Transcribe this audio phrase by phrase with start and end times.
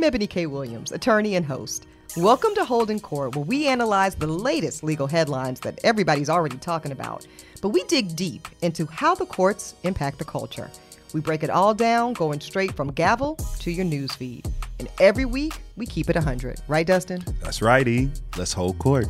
[0.00, 0.46] I'm Ebony K.
[0.46, 1.86] Williams, attorney and host.
[2.16, 6.90] Welcome to Holding Court, where we analyze the latest legal headlines that everybody's already talking
[6.90, 7.26] about.
[7.60, 10.70] But we dig deep into how the courts impact the culture.
[11.12, 14.50] We break it all down, going straight from gavel to your newsfeed.
[14.78, 16.62] And every week, we keep it 100.
[16.66, 17.22] Right, Dustin?
[17.42, 18.10] That's right, E.
[18.38, 19.04] Let's hold court.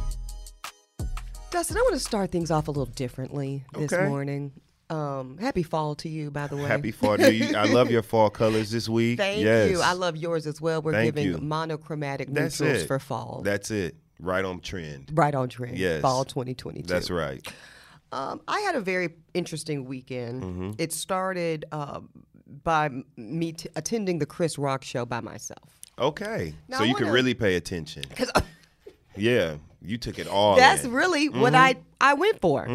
[1.52, 4.08] Dustin, I want to start things off a little differently this Okay.
[4.08, 4.50] morning.
[4.90, 6.64] Um, happy fall to you, by the way.
[6.64, 7.56] Happy fall to you.
[7.56, 9.18] I love your fall colors this week.
[9.18, 9.70] Thank yes.
[9.70, 9.80] you.
[9.80, 10.82] I love yours as well.
[10.82, 11.38] We're Thank giving you.
[11.38, 12.86] monochromatic That's neutrals it.
[12.86, 13.42] for fall.
[13.44, 13.94] That's it.
[14.18, 15.10] Right on trend.
[15.14, 15.78] right on trend.
[15.78, 16.02] Yes.
[16.02, 16.86] Fall 2022.
[16.86, 17.46] That's right.
[18.12, 20.42] Um, I had a very interesting weekend.
[20.42, 20.70] Mm-hmm.
[20.78, 22.00] It started uh,
[22.64, 25.78] by me t- attending the Chris Rock show by myself.
[25.98, 26.52] Okay.
[26.68, 28.02] Now, so I you can wanna- really pay attention.
[29.16, 29.56] Yeah.
[29.82, 30.56] You took it all.
[30.56, 30.92] that's in.
[30.92, 31.40] really Mm-hmm.
[31.40, 32.66] what I, I went for.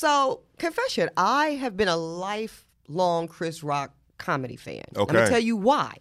[0.00, 4.84] So, confession, I have been a lifelong Chris Rock comedy fan.
[4.94, 5.96] I'm going to tell you why.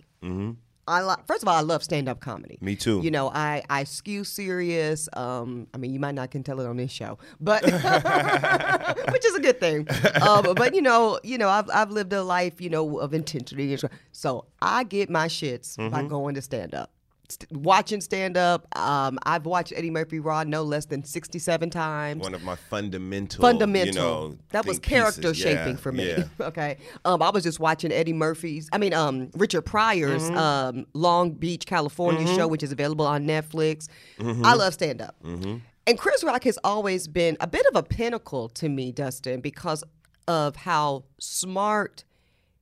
[0.88, 2.60] I li- first of all, I love stand-up comedy.
[2.62, 3.02] Me too.
[3.04, 5.10] You know, I I skew serious.
[5.14, 7.64] Um, I mean, you might not can tell it on this show, but
[9.12, 9.88] which is a good thing.
[10.22, 13.76] Um, but you know, you know, I've I've lived a life, you know, of intensity,
[14.12, 16.08] so- I get my shits by Mm-hmm.
[16.10, 16.92] going to stand up.
[17.32, 22.22] St- watching stand up, um, I've watched Eddie Murphy Raw no less than sixty-seven times
[22.24, 23.42] One of my fundamental.
[23.42, 23.94] fundamental.
[23.94, 24.00] You
[24.32, 25.38] know, that was character pieces.
[25.38, 26.08] shaping Yeah, for me.
[26.10, 26.24] Yeah.
[26.42, 26.78] okay.
[27.06, 30.38] Um, I was just watching Eddie Murphy's, I mean, um, Richard Pryor's Mm-hmm.
[30.38, 33.88] um, Long Beach, California show, which is available on Netflix.
[34.18, 34.44] Mm-hmm.
[34.46, 35.16] I love stand up.
[35.24, 39.84] And Chris Rock has always been a bit of a pinnacle to me, Dustin, because
[40.28, 42.04] of how smart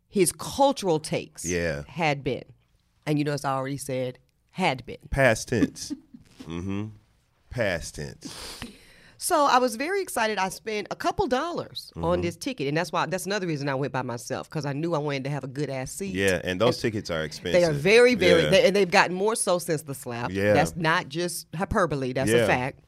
[0.09, 1.83] his cultural takes Yeah.
[1.87, 2.43] had been.
[3.05, 4.19] And you know, as I already said,
[4.57, 4.97] had been.
[5.11, 5.93] Past tense.
[6.43, 6.85] mm-hmm.
[7.51, 8.59] Past tense.
[9.19, 10.37] So I was very excited.
[10.39, 12.03] I spent a couple dollars Mm-hmm.
[12.05, 14.73] on this ticket, and that's why that's another reason I went by myself because I
[14.73, 16.13] knew I wanted to have a good ass seat.
[16.15, 17.61] Yeah, and those tickets are expensive.
[17.61, 18.49] They are very, very, Yeah.
[18.49, 20.31] they, and they've gotten more so since the slap.
[20.31, 20.53] Yeah.
[20.53, 22.13] that's not just hyperbole.
[22.13, 22.37] That's Yeah.
[22.37, 22.79] a fact.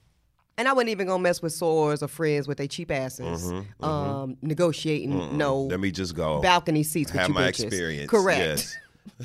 [0.57, 4.37] And I wasn't even gonna mess with sores or friends with their cheap asses, um,
[4.41, 6.41] negotiating no Let me just go.
[6.41, 7.63] balcony seats with Have you my bitches.
[7.65, 8.09] experience.
[8.09, 8.77] Correct.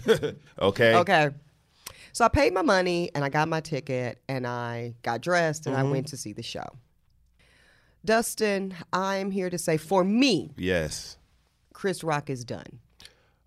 [0.07, 0.33] Yes.
[0.61, 0.95] okay.
[0.95, 1.31] Okay.
[2.15, 5.77] So I paid my money and I got my ticket and I got dressed and
[5.77, 5.91] I mm-hmm.
[5.91, 6.65] went to see the show.
[8.05, 11.19] Dustin, I'm here to say for me, Yes.
[11.73, 12.79] Chris Rock is done.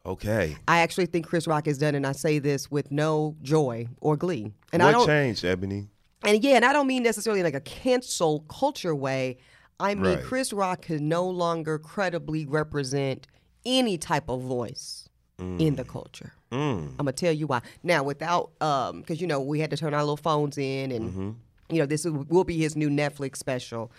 [0.05, 0.57] Okay.
[0.67, 4.17] I actually think Chris Rock is done, and I say this with no joy or
[4.17, 4.51] glee.
[4.73, 5.87] And I what don't, changed, Ebony?
[6.23, 9.37] and yeah, and I don't mean necessarily like a cancel culture way.
[9.79, 10.23] I mean Right.
[10.23, 13.27] Chris Rock can no longer credibly represent
[13.65, 15.07] any type of voice
[15.39, 15.87] in the mm.
[15.87, 16.33] culture.
[16.51, 16.89] Mm.
[16.91, 17.61] I'm gonna tell you why.
[17.83, 21.09] Now, without, um, because you know we had to turn our little phones in, and
[21.09, 21.29] Mm-hmm.
[21.75, 23.91] you know this will be his new Netflix special.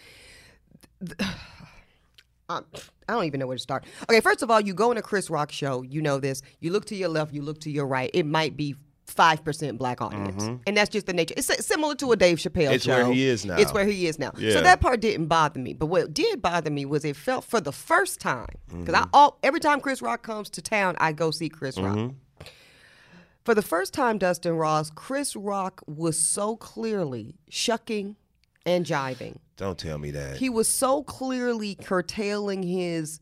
[2.51, 2.61] I,
[3.09, 3.85] don't even know where to start.
[4.09, 6.41] Okay, first of all, you go in a Chris Rock show, you know this.
[6.61, 8.11] You look to your left, you look to your right.
[8.15, 8.75] It might be
[9.07, 11.35] five percent black audience, and that's just the nature.
[11.37, 12.73] It's similar to a Dave Chappelle Mm-hmm.
[12.75, 13.05] It's show.
[13.05, 13.57] where he is now.
[13.57, 14.33] It's where he is now.
[14.35, 15.75] So that part didn't bother me.
[15.75, 18.95] But what did bother me was it felt for the first time because Mm-hmm.
[19.05, 22.13] I all every time Chris Rock comes to town, I go see Chris Rock.
[23.49, 28.15] For the first time, Dustin Ross, Chris Rock was so clearly shucking
[28.67, 29.37] and jiving.
[29.57, 30.37] Don't tell me that.
[30.37, 33.21] He was so clearly curtailing his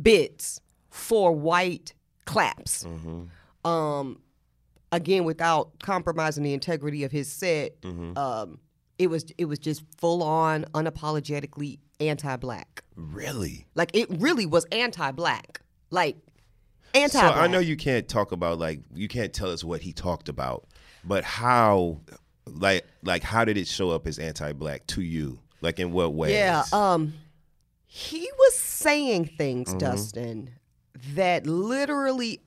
[0.00, 1.94] bits for white
[2.26, 2.84] claps.
[2.84, 3.68] Mm-hmm.
[3.68, 4.20] Um,
[4.92, 8.16] again, without compromising the integrity of his set, Mm-hmm.
[8.16, 8.60] um,
[9.00, 12.84] it was it was just full on, unapologetically anti-black.
[12.94, 13.66] really?
[13.74, 15.60] Like it really was anti-black.
[15.90, 16.18] Like
[16.96, 17.36] So anti-black.
[17.36, 20.66] I know you can't talk about like you can't tell us what he talked about,
[21.04, 22.00] but how,
[22.46, 25.38] like, like how did it show up as anti-black to you?
[25.60, 26.32] Like in what ways?
[26.32, 27.14] Yeah, um,
[27.86, 29.78] he was saying things, Mm-hmm.
[29.78, 30.50] Dustin,
[31.14, 32.40] that literally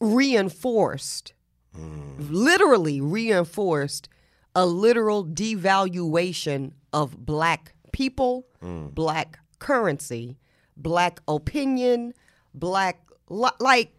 [0.00, 1.32] reinforced,
[1.76, 2.16] Mm.
[2.30, 4.08] literally reinforced
[4.54, 8.94] a literal devaluation of black people, Mm.
[8.94, 10.38] black currency,
[10.76, 12.14] black opinion,
[12.54, 13.92] black like.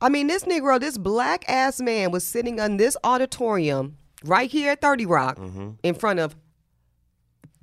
[0.00, 4.70] I mean, this Negro, this black ass man was sitting on this auditorium right here
[4.70, 5.70] at 30 Rock Mm-hmm.
[5.82, 6.36] in front of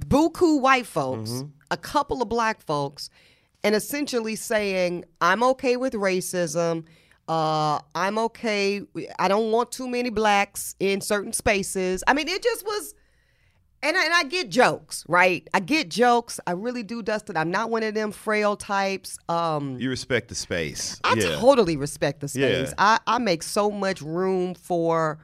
[0.06, 1.48] buku white folks, Mm-hmm.
[1.72, 3.10] a couple of black folks,
[3.64, 6.84] and essentially saying, I'm okay with racism.
[7.28, 8.82] Uh, I'm okay.
[9.18, 12.04] I don't want too many blacks in certain spaces.
[12.06, 12.94] I mean, it just was.
[13.86, 15.48] And I, and I get jokes, right?
[15.54, 16.40] I get jokes.
[16.48, 17.38] I really do, Dustin.
[17.38, 19.18] I'm not one of them frail types.
[19.30, 21.00] Um, You respect the space.
[21.04, 21.36] I yeah.
[21.36, 22.70] totally respect the space.
[22.70, 22.74] Yeah.
[22.80, 25.20] I, I make so much room for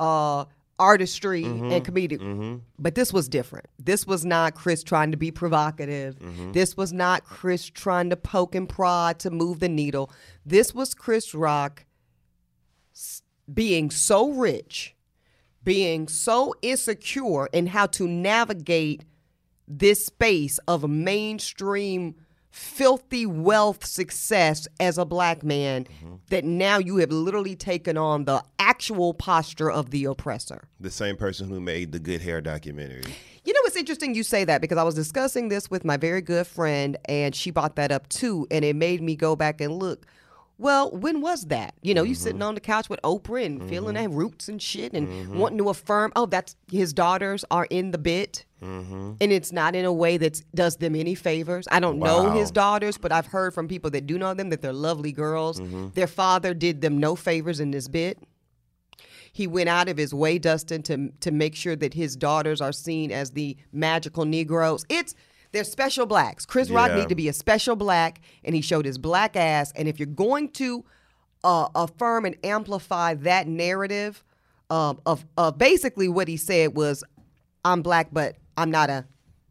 [0.00, 0.46] uh,
[0.78, 1.70] artistry Mm-hmm.
[1.72, 2.60] and comedic.
[2.78, 3.66] But this was different.
[3.78, 6.18] This was not Chris trying to be provocative.
[6.18, 6.52] Mm-hmm.
[6.52, 10.10] This was not Chris trying to poke and prod to move the needle.
[10.44, 11.84] This was Chris Rock
[13.52, 14.95] being so rich,
[15.66, 19.04] being so insecure in how to navigate
[19.68, 22.14] this space of mainstream
[22.50, 26.14] filthy wealth success as a black man Mm-hmm.
[26.30, 30.62] that now you have literally taken on the actual posture of the oppressor.
[30.80, 33.04] The same person who made the Good Hair documentary.
[33.44, 36.22] You know, it's interesting you say that because I was discussing this with my very
[36.22, 38.46] good friend and she brought that up too.
[38.50, 40.06] And it made me go back and look.
[40.58, 41.74] Well, when was that?
[41.82, 42.48] You know, you sitting mm-hmm.
[42.48, 44.10] on the couch with Oprah and feeling mm-hmm.
[44.10, 45.38] that roots and shit and mm-hmm.
[45.38, 48.46] wanting to affirm, oh, that's his daughters are in the bit.
[49.20, 51.68] And it's not in a way that does them any favors.
[51.70, 54.62] I don't know his daughters, but I've heard from people that do know them that
[54.62, 55.60] they're lovely girls.
[55.94, 58.18] Their father did them no favors in this bit.
[59.32, 62.72] He went out of his way, Dustin, to to make sure that his daughters are
[62.72, 64.86] seen as the magical Negroes.
[64.88, 65.14] It's
[65.56, 66.44] they're special blacks.
[66.44, 69.72] Chris Rock need to be a special black, and he showed his black ass.
[69.74, 70.84] And if you're going to
[71.42, 74.22] uh, affirm and amplify that narrative
[74.68, 77.02] um, of of basically what he said was,
[77.64, 79.06] "I'm black, but I'm not a."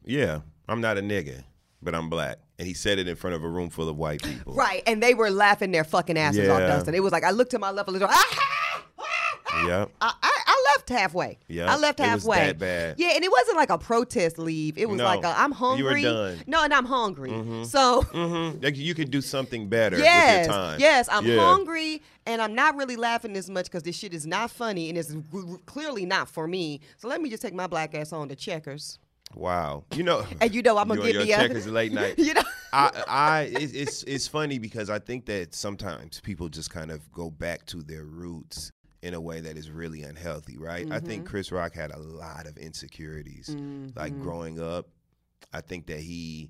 [0.05, 1.43] Yeah, I'm not a nigga,
[1.81, 2.37] but I'm black.
[2.59, 4.53] And he said it in front of a room full of white people.
[4.53, 6.93] Right, and they were laughing their fucking asses off, Dustin.
[6.93, 8.07] It was like I looked to my left a little.
[8.11, 8.83] Ah,
[9.67, 9.85] Yeah.
[10.01, 11.37] I, I, I left halfway.
[11.47, 12.37] Yeah, I left it was halfway.
[12.47, 12.95] that bad.
[12.99, 14.77] Yeah, and it wasn't like a protest leave.
[14.77, 16.01] It was No, like a, I'm you were hungry.
[16.03, 16.43] done.
[16.47, 17.29] No, and I'm hungry.
[17.65, 18.63] So Mm-hmm.
[18.63, 20.79] Like you could do something better yes, with your time.
[20.79, 21.39] yes, I'm Yeah.
[21.39, 24.97] hungry, and I'm not really laughing as much because this shit is not funny, and
[24.97, 25.13] it's
[25.65, 26.79] clearly not for me.
[26.97, 28.99] So let me just take my black ass on to checkers.
[29.33, 29.83] Wow.
[29.93, 30.25] You know.
[30.41, 32.17] And you know I'm gonna you give on me your a- checkers late night.
[32.19, 32.43] You know?
[32.71, 37.29] I, I, it's it's funny because I think that sometimes people just kind of go
[37.29, 38.71] back to their roots
[39.05, 40.85] in a way that is really unhealthy, right?
[40.91, 41.05] I Mm-hmm.
[41.07, 43.97] think Chris Rock had a lot of insecurities, Mm-hmm.
[43.97, 44.87] like growing up.
[45.53, 46.49] I think that he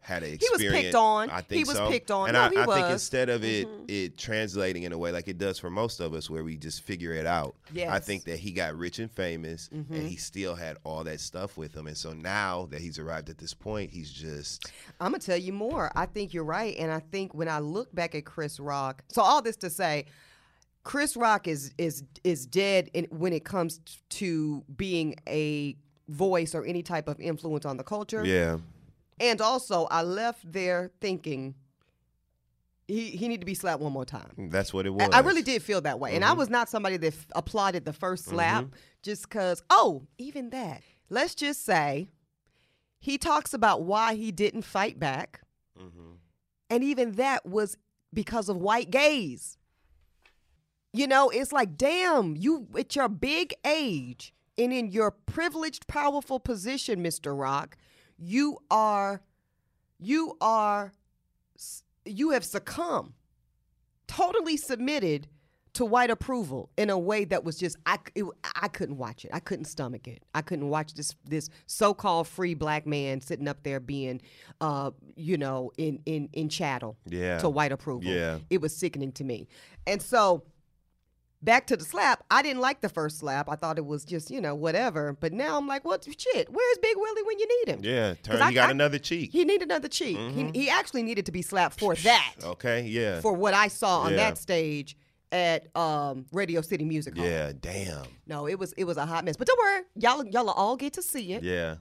[0.00, 1.28] had an was picked on.
[1.28, 1.88] I He think was so.
[1.90, 2.28] picked on.
[2.28, 2.76] and No, I, he I think was.
[2.78, 2.92] Mm-hmm.
[2.92, 6.28] instead of it it translating in a way like it does for most of us,
[6.30, 7.56] where we just figure it out.
[7.66, 7.88] I Yes.
[7.90, 8.04] Mm-hmm.
[8.06, 11.74] think that he got rich and famous, and he still had all that stuff with
[11.74, 11.86] him.
[11.86, 14.70] And so now that he's arrived at this point, he's just
[15.00, 15.90] I'm gonna tell you more.
[15.94, 19.20] I think you're right, and I think when I look back at Chris Rock, so
[19.22, 20.06] all this to say,
[20.84, 23.80] Chris Rock is is is dead in, when it comes
[24.10, 25.76] to being a
[26.08, 28.24] voice or any type of influence on the culture.
[28.24, 28.58] yeah.
[29.20, 31.54] And also, I left there thinking
[32.86, 34.48] he he need to be slapped one more time.
[34.50, 35.08] That's what it was.
[35.12, 36.14] I really did feel that way.
[36.14, 36.38] And I Mm-hmm.
[36.38, 38.66] was not somebody that f- applauded the first slap
[39.02, 40.82] just because, oh, even that.
[41.10, 42.08] Let's just say
[43.00, 45.40] he talks about why he didn't fight back.
[45.78, 46.12] Mm-hmm.
[46.70, 47.76] And even that was
[48.14, 49.57] because of white gaze.
[50.92, 56.40] You know, it's like, damn, you at your big age and in your privileged, powerful
[56.40, 57.38] position, Mr.
[57.38, 57.76] Rock,
[58.18, 59.22] you are,
[59.98, 60.92] you are,
[62.04, 63.12] you have succumbed,
[64.06, 65.28] totally submitted
[65.74, 68.24] to white approval in a way that was just I, it,
[68.60, 69.30] I couldn't watch it.
[69.32, 70.24] I couldn't stomach it.
[70.34, 74.20] I couldn't watch this this so-called free black man sitting up there being,
[74.60, 77.38] uh, you know, in in in chattel Yeah.
[77.38, 78.10] to white approval.
[78.10, 78.38] Yeah.
[78.50, 79.46] it was sickening to me.
[79.86, 80.42] And so
[81.42, 82.24] back to the slap.
[82.30, 83.48] I didn't like the first slap.
[83.48, 85.12] I thought it was just you know whatever.
[85.18, 86.48] But now I'm like, what shit?
[86.50, 87.80] Where's Big Willie when you need him?
[87.82, 88.40] Yeah, Turn.
[88.42, 89.30] I- he got I- another cheek.
[89.32, 90.18] He needed another cheek.
[90.18, 92.82] He, he actually needed to be slapped for that okay.
[92.82, 93.20] Yeah.
[93.20, 94.16] for what I saw on Yeah.
[94.18, 94.96] that stage
[95.30, 97.26] at um, Radio City Music Hall.
[97.26, 97.52] yeah.
[97.60, 98.06] Damn.
[98.26, 99.36] No, it was it was a hot mess.
[99.36, 101.42] But don't worry, y'all y'all all get to see it.
[101.42, 101.76] Yeah.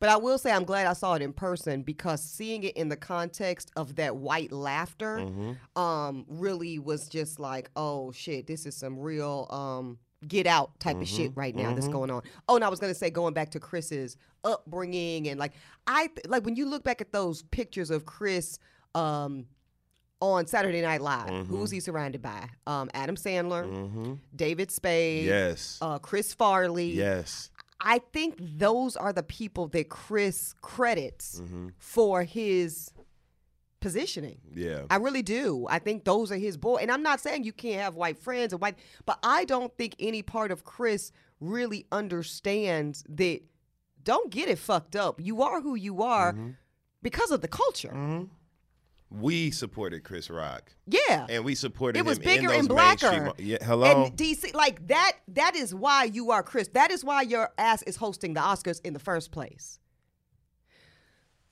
[0.00, 2.88] But I will say I'm glad I saw it in person because seeing it in
[2.88, 5.80] the context of that white laughter Mm-hmm.
[5.80, 10.96] um, really was just like, oh shit, this is some real um, get out type
[10.96, 11.16] of Mm-hmm.
[11.16, 12.22] shit right now that's going on.
[12.48, 15.52] Oh, and I was gonna say going back to Chris's upbringing and like
[15.86, 18.58] I th- like when you look back at those pictures of Chris
[18.94, 19.46] um,
[20.20, 21.54] on Saturday Night Live, Mm-hmm.
[21.54, 22.48] who's he surrounded by?
[22.66, 25.78] Um, Adam Sandler, David Spade, Yes.
[25.80, 26.90] uh, Chris Farley.
[26.92, 27.50] yes.
[27.80, 31.68] I think those are the people that Chris credits Mm-hmm.
[31.78, 32.90] for his
[33.80, 34.38] positioning.
[34.52, 34.82] Yeah.
[34.90, 35.66] I really do.
[35.70, 36.76] I think those are his boy.
[36.76, 39.94] And I'm not saying you can't have white friends and white, but I don't think
[40.00, 43.40] any part of Chris really understands that.
[44.04, 45.20] Don't get it fucked up.
[45.20, 46.50] You are who you are Mm-hmm.
[47.02, 47.92] because of the culture.
[49.10, 51.26] We supported Chris Rock, Yeah.
[51.28, 53.32] and we supported it was bigger and blacker.
[53.38, 53.58] Yeah.
[53.64, 54.04] Hello.
[54.04, 56.68] And DC, like that, that is why you are Chris.
[56.68, 59.78] That is why your ass is hosting the Oscars in the first place.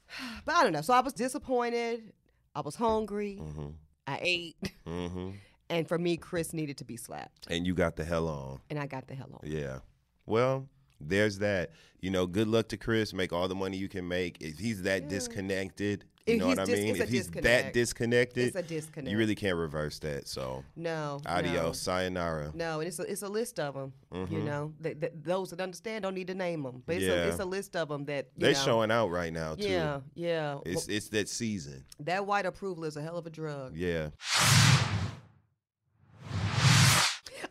[0.45, 0.83] But I don't know.
[0.83, 2.13] So I was disappointed.
[2.55, 3.39] I was hungry.
[3.41, 3.67] Mm-hmm.
[4.07, 4.73] I ate.
[4.87, 5.31] hmm
[5.69, 7.49] And for me, Chris needed to be slapped.
[7.51, 8.61] And you got the hell on.
[8.71, 9.41] And I got the hell on.
[9.43, 9.81] Yeah.
[10.25, 10.69] Well,
[11.01, 11.73] there's that.
[12.01, 13.13] You know, good luck to Chris.
[13.13, 14.41] Make all the money you can make.
[14.41, 16.89] If he's that disconnected You know what I dis- mean?
[16.91, 17.45] it's if he's disconnect.
[17.67, 19.11] that disconnected, It's a disconnect.
[19.13, 20.27] you really can't reverse that.
[20.27, 21.21] So, No.
[21.25, 22.51] adios, sayonara.
[22.53, 23.93] No, no and it's a, it's a list of them.
[24.13, 24.45] You Mhm.
[24.45, 27.39] know, Th- th- those that understand don't need to name them, but it's, a, it's
[27.39, 29.69] a list of them that you They're know, showing out right now too.
[29.69, 30.59] Yeah, yeah.
[30.67, 31.85] It's it's that season.
[32.01, 33.77] that white approval is a hell of a drug.
[33.77, 34.09] Yeah.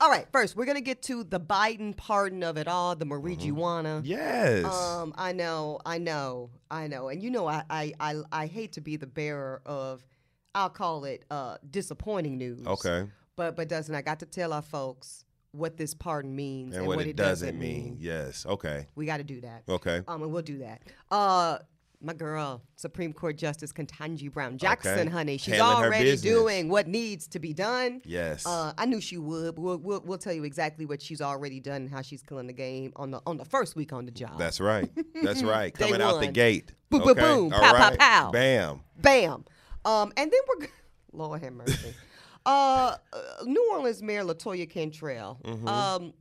[0.05, 4.01] All right, first we're gonna get to the Biden pardon of it all, the marijuana.
[4.03, 4.63] Yes.
[4.63, 8.73] Um, I know, I know, I know, and you know, I, I, I, I hate
[8.73, 10.05] to be the bearer of,
[10.53, 12.67] I'll call it uh, disappointing news.
[12.67, 13.07] okay.
[13.35, 17.01] But but doesn't I got to tell our folks what this pardon means And, what,
[17.01, 17.97] it doesn't mean.
[17.99, 18.45] Yes.
[18.45, 18.87] Okay.
[18.93, 19.63] We got to do that.
[19.67, 20.01] Okay.
[20.07, 20.83] Um, and we'll do that.
[21.09, 21.57] Uh,
[22.01, 25.09] my girl, Supreme Court Justice Ketanji Brown Jackson, Okay.
[25.09, 28.01] honey, she's Handling already doing what needs to be done.
[28.05, 28.45] Yes.
[28.45, 29.55] Uh, I knew she would.
[29.55, 32.47] But we'll, we'll we'll tell you exactly what she's already done and how she's killing
[32.47, 34.37] the game on the on the first week on the job.
[34.37, 34.89] That's right.
[35.21, 35.73] That's right.
[35.73, 36.73] Coming out the gate.
[36.89, 37.21] Boom, boom, okay?
[37.21, 37.53] boom.
[37.53, 37.99] All Pow, pow, right.
[37.99, 38.31] pow.
[38.31, 38.81] Bam.
[38.97, 39.45] Bam.
[39.83, 40.67] Um, and then we're
[41.13, 41.93] Lord have mercy.
[42.45, 45.39] uh, uh, New Orleans Mayor Latoya Cantrell.
[45.43, 45.67] Mm-hmm.
[45.67, 46.13] Um,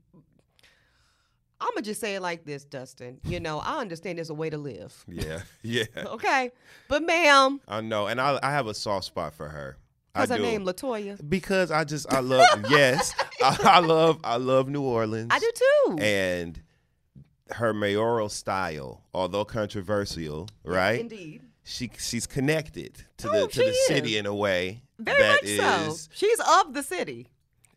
[1.64, 3.21] I'm gonna just say it like this, Dustin.
[3.25, 5.04] You know, I understand there's a way to live.
[5.09, 5.40] Yeah.
[5.62, 5.85] Yeah.
[5.97, 6.50] Okay,
[6.88, 8.06] but ma'am, I know.
[8.06, 9.78] And I I have a soft spot for her.
[10.14, 10.42] I what's her do.
[10.42, 10.64] name?
[10.64, 11.18] Latoya.
[11.28, 13.14] Because I just I love yes.
[13.42, 15.28] I, I love I love New Orleans.
[15.33, 15.99] I do too.
[16.00, 16.61] And
[17.50, 21.00] her mayoral style, although controversial, right?
[21.00, 21.42] Indeed.
[21.64, 25.56] She she's connected to Oh, the to the city in a way Very that much
[25.56, 26.09] so.
[26.12, 27.28] She's of the city.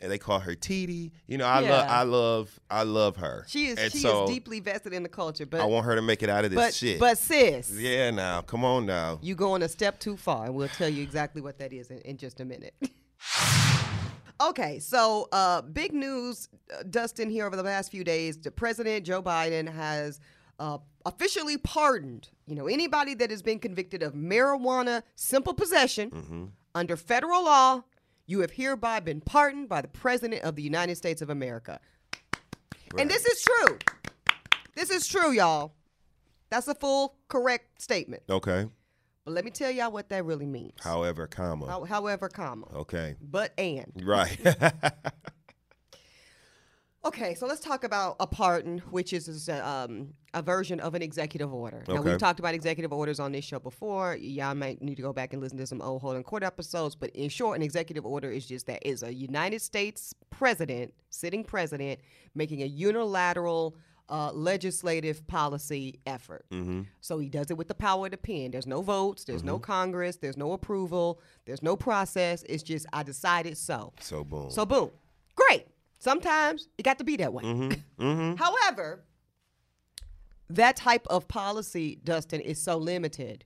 [0.01, 1.11] And they call her Titi.
[1.27, 1.69] You know, I Yeah.
[1.71, 3.45] love I love I love her.
[3.47, 3.77] She is.
[3.77, 5.45] And she so is deeply vested in the culture.
[5.45, 6.99] But I want her to make it out of this but shit.
[6.99, 9.19] but sis, yeah, now come on now.
[9.21, 11.99] you going a step too far, and we'll tell you exactly what that is in,
[11.99, 12.73] in just a minute.
[14.41, 18.37] okay, so uh, big news, uh, Dustin, here over the past few days.
[18.37, 20.19] The President Joe Biden has
[20.59, 26.45] uh, officially pardoned, you know, anybody that has been convicted of marijuana simple possession Mm-hmm.
[26.75, 27.83] under federal law.
[28.27, 31.79] You have hereby been pardoned by the President of the United States of America.
[32.97, 33.79] And this is true.
[34.75, 35.73] This is true, y'all.
[36.49, 38.23] That's a full, correct statement.
[38.29, 38.67] Okay.
[39.25, 40.73] But let me tell y'all what that really means.
[40.81, 41.67] However, comma.
[41.67, 42.67] How- however, comma.
[42.73, 43.15] Okay.
[43.21, 43.91] But and.
[44.03, 44.37] Right.
[47.07, 50.93] Okay, so let's talk about a pardon, which is, is a, um, a version of
[50.93, 51.81] an executive order.
[51.87, 52.09] Now, Okay.
[52.09, 54.17] we've talked about executive orders on this show before.
[54.17, 56.95] Y'all might need to go back and listen to some old Holding Court episodes.
[56.95, 61.45] But in short, an executive order is just that is a United States president, sitting
[61.45, 62.01] president,
[62.35, 63.77] making a unilateral
[64.09, 66.45] uh, legislative policy effort.
[66.51, 66.81] mm-hmm.
[66.99, 68.51] So he does it with the power of the pen.
[68.51, 72.43] There's no votes, there's no Congress, there's no approval, there's no process.
[72.49, 73.93] It's just, I decided so.
[74.01, 74.51] So boom.
[74.51, 74.91] So boom.
[75.35, 75.67] Great.
[75.99, 77.43] Sometimes it got to be that way.
[77.99, 78.35] mm-hmm.
[78.35, 79.03] However,
[80.49, 83.43] that type of policy, Dustin, is so limited.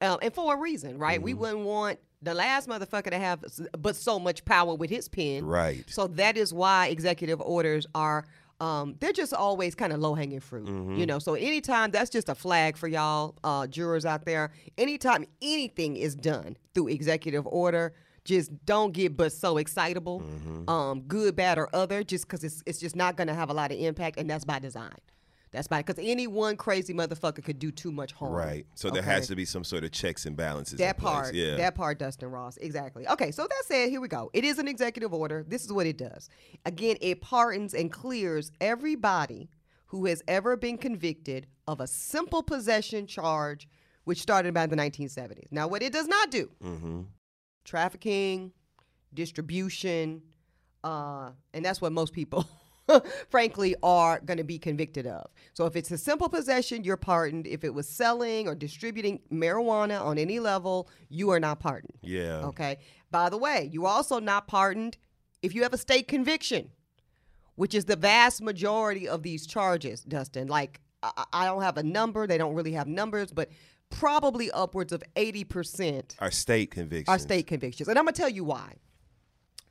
[0.00, 1.20] Um, and for a reason, right?
[1.20, 3.44] We wouldn't want the last motherfucker to have
[3.78, 5.44] but so much power with his pen.
[5.44, 5.84] Right.
[5.88, 8.24] So that is why executive orders are
[8.58, 10.96] um, they're just always kind of low hanging fruit, Mm-hmm.
[10.96, 11.18] you know.
[11.18, 14.50] So anytime that's just a flag for y'all uh, jurors out there.
[14.78, 17.92] Anytime anything is done through executive order,
[18.26, 20.68] just don't get but so excitable, Mm-hmm.
[20.68, 23.54] um, good, bad, or other, just because it's it's just not going to have a
[23.54, 24.98] lot of impact, and that's by design.
[25.52, 28.32] That's by because any one crazy motherfucker could do too much harm.
[28.34, 28.66] Right.
[28.74, 29.10] So there Okay?
[29.12, 30.78] has to be some sort of checks and balances.
[30.78, 31.12] That in place.
[31.14, 31.56] part, Yeah.
[31.56, 33.06] that part, Dustin Ross, exactly.
[33.08, 34.28] Okay, so that said, here we go.
[34.34, 35.44] It is an executive order.
[35.48, 36.28] This is what it does.
[36.66, 39.48] Again, it pardons and clears everybody
[39.86, 43.66] who has ever been convicted of a simple possession charge,
[44.04, 45.46] which started about the 1970s.
[45.52, 47.02] Now, what it does not do: mm-hmm.
[47.66, 48.52] Trafficking,
[49.12, 50.22] distribution,
[50.82, 52.48] uh, and that's what most people.
[53.30, 55.28] frankly, are going to be convicted of.
[55.54, 57.46] So, if it's a simple possession, you're pardoned.
[57.46, 61.98] If it was selling or distributing marijuana on any level, you are not pardoned.
[62.02, 62.44] Yeah.
[62.46, 62.78] Okay.
[63.10, 64.96] By the way, you're also not pardoned
[65.42, 66.70] if you have a state conviction,
[67.56, 70.48] which is the vast majority of these charges, Dustin.
[70.48, 70.80] Like,
[71.32, 73.50] I, don't have a number, they don't really have numbers, but
[73.90, 77.08] probably upwards of 80% Our state convictions.
[77.08, 77.88] are state convictions.
[77.88, 78.74] And I'm going to tell you why.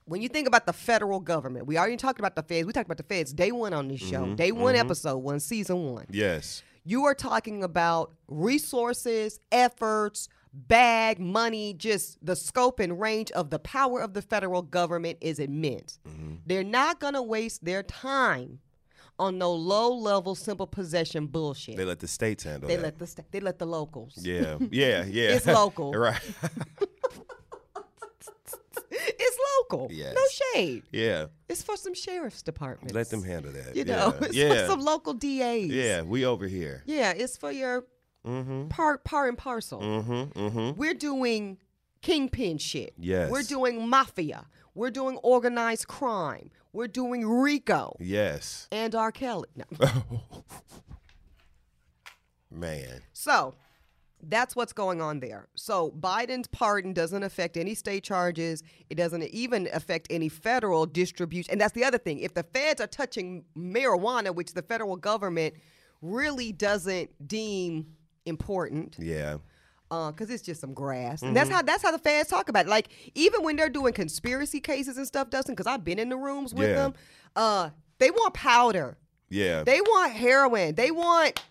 [0.06, 2.68] When you think about the federal government, we already talked about the feds.
[2.68, 4.36] We talked about the feds day one on this show, mm-hmm.
[4.36, 4.86] day one mm-hmm.
[4.86, 6.06] episode one, season one.
[6.12, 6.62] Yes.
[6.84, 13.58] You are talking about resources, efforts, bag, money, just the scope and range of the
[13.58, 15.98] power of the federal government is immense.
[16.08, 16.36] Mm-hmm.
[16.46, 18.60] They're not going to waste their time
[19.18, 21.78] on no low level simple possession bullshit.
[21.78, 22.82] They let the states handle They that.
[22.84, 24.18] let the sta- they let the locals.
[24.18, 24.58] yeah.
[24.72, 25.06] Yeah.
[25.20, 25.36] Yeah.
[25.36, 25.94] It's local.
[25.94, 26.20] right.
[28.92, 29.88] it's local.
[29.92, 30.16] Yes.
[30.16, 30.22] No
[30.54, 30.84] shade.
[30.92, 31.28] Yeah.
[31.50, 32.94] It's for some sheriff's departments.
[32.94, 33.76] Let them handle that.
[33.76, 34.26] You know, Yeah.
[34.28, 34.54] it's yeah.
[34.66, 35.68] for some local DAs.
[35.68, 36.02] yeah.
[36.02, 36.84] We over here.
[36.86, 37.86] Yeah, it's for your
[38.26, 38.70] Mm-hmm.
[38.70, 39.80] Part par and parcel.
[39.80, 40.40] Mm-hmm.
[40.40, 40.80] Mm-hmm.
[40.80, 41.60] We're doing
[42.02, 42.96] kingpin shit.
[42.98, 43.30] Yes.
[43.30, 44.48] We're doing mafia.
[44.74, 46.50] We're doing organized crime.
[46.76, 48.68] We're doing RICO Yes.
[48.72, 49.12] and R.
[49.12, 49.48] Kelly.
[49.56, 49.66] No.
[52.52, 53.02] Man.
[53.14, 53.56] So
[54.22, 55.48] that's what's going on there.
[55.56, 58.62] So Biden's pardon doesn't affect any state charges.
[58.90, 61.52] It doesn't even affect any federal distribution.
[61.52, 62.20] And that's the other thing.
[62.20, 65.56] If the feds are touching marijuana, which the federal government
[66.02, 67.88] really doesn't deem
[68.26, 69.38] important, Yeah.
[69.90, 71.22] Because it's just some grass.
[71.22, 72.70] And that's how that's how the feds talk about it.
[72.70, 76.18] Like even when they're doing conspiracy cases and stuff, Dustin, because I've been in the
[76.18, 76.76] rooms with Yeah.
[76.76, 76.94] them,
[77.36, 78.98] uh, they want powder.
[79.30, 79.64] Yeah.
[79.64, 80.76] They want heroin.
[80.76, 81.42] They want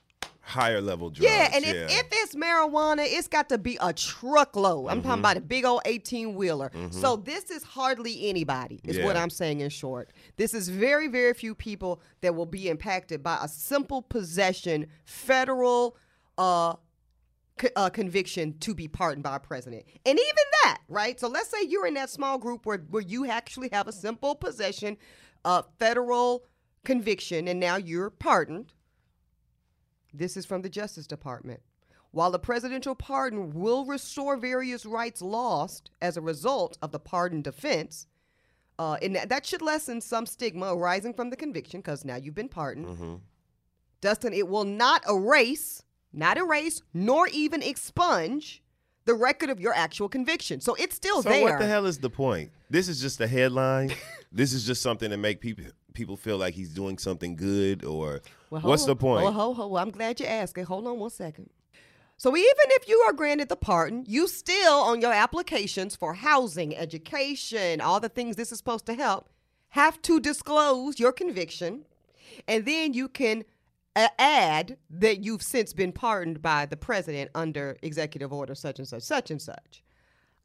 [0.46, 1.24] Higher level drugs.
[1.32, 1.86] yeah, and if, yeah.
[1.88, 4.90] if it's marijuana, it's got to be a truckload.
[4.90, 5.08] I'm Mm-hmm.
[5.08, 6.70] talking about a big old 18 wheeler.
[6.90, 10.10] So this is hardly anybody, is what I'm saying in short.
[10.36, 15.96] This is very, very few people that will be impacted by a simple possession federal
[16.36, 16.74] uh,
[17.76, 19.84] uh, conviction to be pardoned by a president.
[20.04, 21.18] And even that, right?
[21.18, 24.34] So let's say you're in that small group where, where you actually have a simple
[24.34, 24.96] possession
[25.44, 26.44] uh, federal
[26.84, 28.72] conviction and now you're pardoned.
[30.12, 31.60] This is from the Justice Department.
[32.12, 37.42] While the presidential pardon will restore various rights lost as a result of the pardon
[37.42, 38.06] defense,
[38.78, 42.34] uh, and that, that should lessen some stigma arising from the conviction because now you've
[42.34, 42.86] been pardoned.
[42.86, 43.14] Mm-hmm.
[44.00, 45.82] Dustin, it will not erase,
[46.14, 48.62] not erase, nor even expunge
[49.04, 50.60] the record of your actual conviction.
[50.60, 51.42] So it's still So there.
[51.42, 52.50] what the hell is the point?
[52.70, 53.92] This is just a headline.
[54.32, 58.20] this is just something to make people people feel like he's doing something good or
[58.50, 59.24] Well, what's the point?
[59.24, 59.76] Oh, ho, ho.
[59.76, 60.58] I'm glad you asked.
[60.58, 60.64] it.
[60.64, 61.50] Hold on one second.
[62.16, 66.76] So even if you are granted the pardon, you still on your applications for housing,
[66.76, 69.28] education, all the things this is supposed to help,
[69.70, 71.84] have to disclose your conviction,
[72.48, 73.44] and then you can
[73.96, 79.02] add that you've since been pardoned by the president under executive order such and such,
[79.02, 79.82] such and such.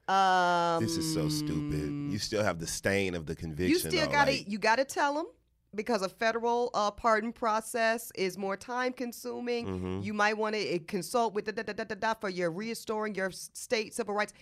[0.07, 2.11] Um, this is so stupid.
[2.11, 3.69] You still have the stain of the conviction.
[3.69, 5.27] you still gotta like- you gotta tell them
[5.75, 9.65] because a federal uh, pardon process is more time consuming.
[9.67, 9.99] Mm-hmm.
[10.01, 13.13] You might want to consult with da, da, da, da, da, da, for your restoring
[13.15, 14.33] your state civil rights.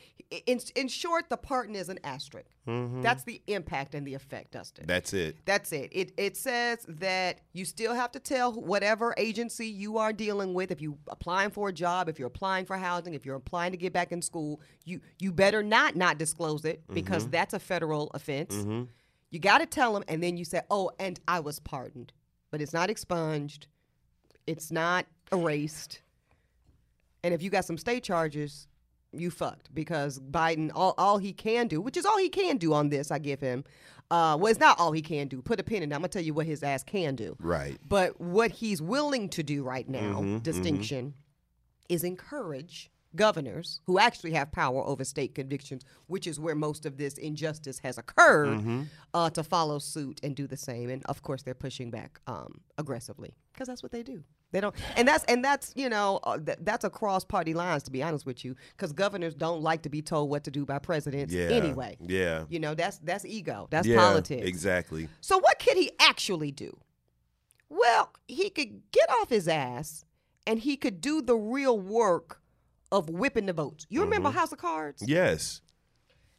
[0.46, 2.50] In, in short, the pardon is an asterisk.
[3.02, 4.84] That's the impact and the effect, Dustin.
[4.84, 4.88] Mm-hmm.
[4.88, 5.38] That's it.
[5.46, 5.90] That's it.
[5.94, 10.70] It it says that you still have to tell whatever agency you are dealing with.
[10.72, 13.78] If you applying for a job, if you're applying for housing, if you're applying to
[13.78, 17.32] get back in school, you you better not not disclose it because Mm-hmm.
[17.32, 18.54] that's a federal offense.
[19.30, 22.14] You got to tell them, and then you say, "Oh, and I was pardoned,"
[22.52, 23.68] but it's not expunged,
[24.46, 26.02] it's not erased,
[27.24, 28.68] and if you got some state charges,
[29.12, 32.74] you fucked because Biden all, all he can do, which is all he can do
[32.74, 33.64] on this, I give him.
[34.10, 35.42] Uh, well, it's not all he can do.
[35.42, 35.96] Put a pin in it.
[35.96, 37.36] I'm gonna tell you what his ass can do.
[37.40, 37.78] Right.
[37.88, 41.14] But what he's willing to do right now, Mm-hmm, distinction,
[41.90, 46.98] is encourage governors who actually have power over state convictions, which is where most of
[46.98, 48.82] this injustice has occurred, Mm-hmm.
[49.14, 50.90] uh, to follow suit and do the same.
[50.90, 54.24] And of course, they're pushing back um, aggressively because that's what they do.
[54.52, 57.92] They don't, and that's and that's you know uh, th- that's across party lines to
[57.92, 60.80] be honest with you, because governors don't like to be told what to do by
[60.80, 61.48] presidents Yeah.
[61.48, 61.98] anyway.
[62.00, 62.46] Yeah.
[62.48, 64.48] You know that's that's ego, that's yeah, politics.
[64.48, 65.10] Exactly.
[65.20, 66.78] So what could he actually do?
[67.70, 70.06] Well, he could get off his ass
[70.46, 72.42] and he could do the real work
[72.92, 73.86] of whipping the votes.
[73.90, 74.38] You remember Mm-hmm.
[74.38, 75.04] House of Cards?
[75.06, 75.62] Yes.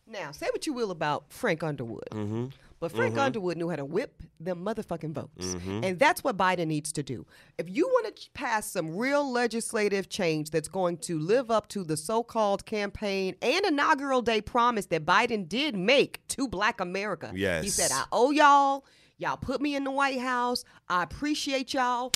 [0.06, 2.08] Now, say what you will about Frank Underwood.
[2.12, 2.46] Mm-hmm.
[2.80, 5.46] But Frank Underwood knew how to whip them motherfucking votes.
[5.46, 5.82] Mm-hmm.
[5.82, 7.26] And that's what Biden needs to do.
[7.58, 11.82] If you want to pass some real legislative change that's going to live up to
[11.82, 17.32] the so called campaign and inaugural day promise that Biden did make to black America.
[17.34, 17.64] Yes.
[17.64, 18.84] He said, I owe y'all.
[19.18, 20.64] Y'all put me in the White House.
[20.88, 22.12] I appreciate y'all.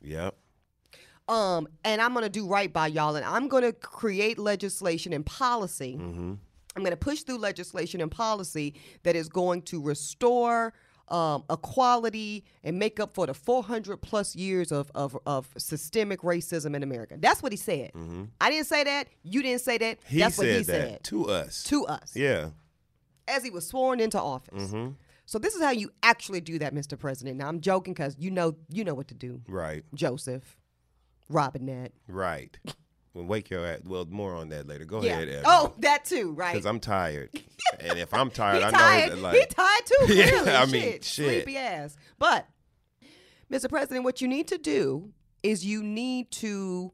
[0.00, 0.34] Yep.
[1.32, 5.96] Um, and I'm gonna do right by y'all, and I'm gonna create legislation and policy.
[5.98, 6.34] Mm-hmm.
[6.76, 10.74] I'm gonna push through legislation and policy that is going to restore
[11.08, 16.74] um, equality and make up for the 400 plus years of, of, of systemic racism
[16.74, 17.16] in America.
[17.18, 17.92] That's what he said.
[18.40, 19.08] I didn't say that.
[19.22, 20.00] You didn't say that.
[20.00, 20.14] Mm-hmm.
[20.14, 21.64] He That's said what he that said to us.
[21.64, 22.50] to us yeah.
[23.28, 24.72] as he was sworn into office.
[25.26, 26.98] So this is how you actually do that, Mr.
[26.98, 27.38] President.
[27.38, 29.84] Now I'm joking because you know you know what to do, Right.
[29.94, 30.58] Joseph,
[31.28, 31.92] Robinette.
[32.08, 32.56] Right.
[33.14, 33.80] Well, wake your ass.
[33.84, 34.84] Well, more on that later.
[34.86, 35.12] Go Yeah.
[35.12, 35.44] ahead, Evan.
[35.46, 36.52] Oh, that too, right?
[36.54, 37.30] Because I'm tired.
[37.80, 39.08] and if I'm tired, I tired.
[39.10, 40.14] know that, like, he tired too.
[40.46, 41.26] Yeah, I mean, shit, shit.
[41.44, 41.96] sleepy ass.
[42.18, 42.46] But,
[43.50, 43.68] Mr.
[43.68, 45.10] President, what you need to do
[45.42, 46.92] is you need to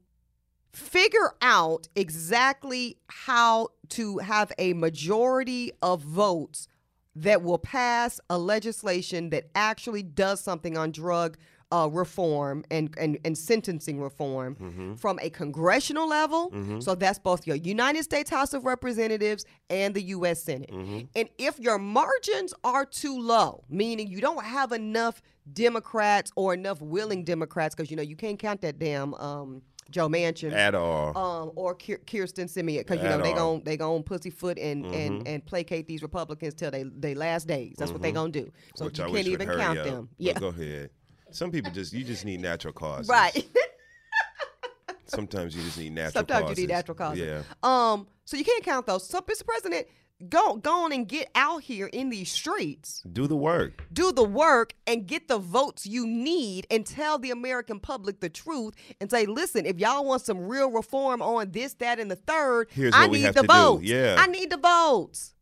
[0.73, 6.67] figure out exactly how to have a majority of votes
[7.15, 11.37] that will pass a legislation that actually does something on drug
[11.71, 14.95] uh, reform and, and, and sentencing reform Mm-hmm.
[14.95, 16.51] from a congressional level.
[16.81, 20.41] So that's both your United States House of Representatives and the U.S.
[20.43, 20.71] Senate.
[20.71, 20.99] Mm-hmm.
[21.15, 25.21] And if your margins are too low, meaning you don't have enough
[25.53, 30.07] Democrats or enough willing Democrats, because you know you can't count that damn um, Joe
[30.07, 31.17] Manchin At all.
[31.17, 35.45] um, or Kyrsten Sinema, because you know they gon' they gon' pussyfoot and, and and
[35.45, 37.75] placate these Republicans till they they last days.
[37.77, 38.51] That's what they gonna do.
[38.75, 39.85] So which you I can't even count up.
[39.85, 40.09] them.
[40.17, 40.89] But Yeah, Go ahead.
[41.31, 43.07] Some people just you just need natural causes.
[43.09, 43.45] right.
[45.05, 46.27] Sometimes you just need natural causes.
[46.27, 46.57] Sometimes causes.
[46.59, 47.19] you need natural causes.
[47.19, 47.41] Yeah.
[47.63, 49.07] Um, so you can't count those.
[49.07, 49.43] So, Mr.
[49.43, 49.87] President,
[50.29, 53.85] go go on and get out here in these streets, Do the work.
[53.91, 58.29] do the work, and get the votes you need, and tell the American public the
[58.29, 62.15] truth, and say, listen, if y'all want some real reform on this, that, and the
[62.15, 63.47] third, Here's I need the to do.
[63.47, 63.83] votes.
[63.83, 64.15] Yeah.
[64.19, 65.33] I need the votes.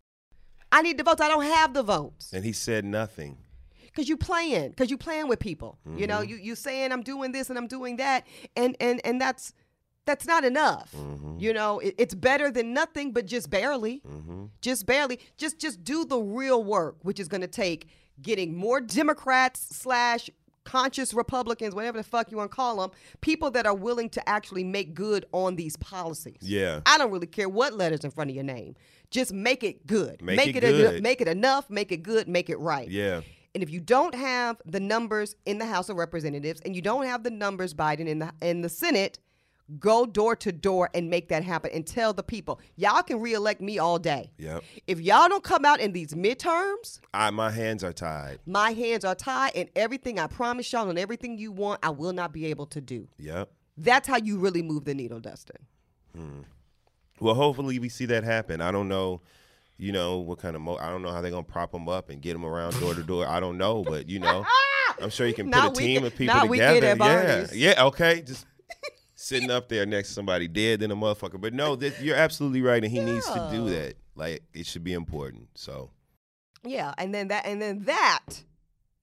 [0.71, 1.19] I need the votes.
[1.21, 2.32] I don't have the votes.
[2.32, 3.38] And he said nothing.
[3.98, 5.80] Cause you playing, cause you playing with people.
[5.96, 6.30] You know, Mm-hmm.
[6.30, 9.54] you you saying I'm doing this and I'm doing that, and and and that's
[10.06, 10.92] that's not enough.
[10.96, 11.40] Mm-hmm.
[11.40, 14.46] You know, it, it's better than nothing, but just barely, Mm-hmm.
[14.62, 15.20] just barely.
[15.38, 17.88] Just just do the real work, which is going to take
[18.22, 20.30] getting more Democrats slash
[20.64, 24.30] conscious Republicans, whatever the fuck you want to call them, people that are willing to
[24.30, 26.38] actually make good on these policies.
[26.42, 26.82] Yeah.
[26.86, 28.76] I don't really care what letters in front of your name.
[29.10, 30.22] Just make it good.
[30.22, 31.02] Make it eno- good.
[31.04, 31.70] make it enough.
[31.70, 32.28] Make it good.
[32.28, 32.90] Make it right.
[32.90, 33.22] Yeah.
[33.58, 37.08] And if you don't have the numbers in the House of Representatives and you don't
[37.08, 39.17] have the numbers Biden in the in the Senate,
[39.80, 43.60] go door to door and make that happen and tell the people, y'all can reelect
[43.60, 44.30] me all day.
[44.38, 44.63] Yep.
[44.86, 48.38] If y'all don't come out in these midterms, I my hands are tied.
[48.46, 52.13] my hands are tied and everything I promise y'all and everything you want, I will
[52.13, 53.08] not be able to do.
[53.17, 53.50] Yep.
[53.76, 55.58] That's how you really move the needle, Dustin.
[56.15, 56.41] Hmm.
[57.20, 58.62] Well, hopefully we see that happen.
[58.62, 59.22] I don't know,
[59.78, 62.10] you know, what kind of mo- I don't know how they're gonna prop them up
[62.10, 63.28] and get them around door to door.
[63.28, 64.46] I don't know, but you know,
[65.02, 66.34] I'm sure you can put a team of people
[66.80, 66.96] together.
[67.54, 68.46] yeah, yeah, okay, just
[69.16, 71.40] sitting up there next to somebody dead than a motherfucker.
[71.40, 73.96] But no, that, you're absolutely right, and he needs to do that.
[74.16, 75.50] Like it should be important.
[75.56, 75.92] So
[76.63, 78.44] Yeah, and then that and then that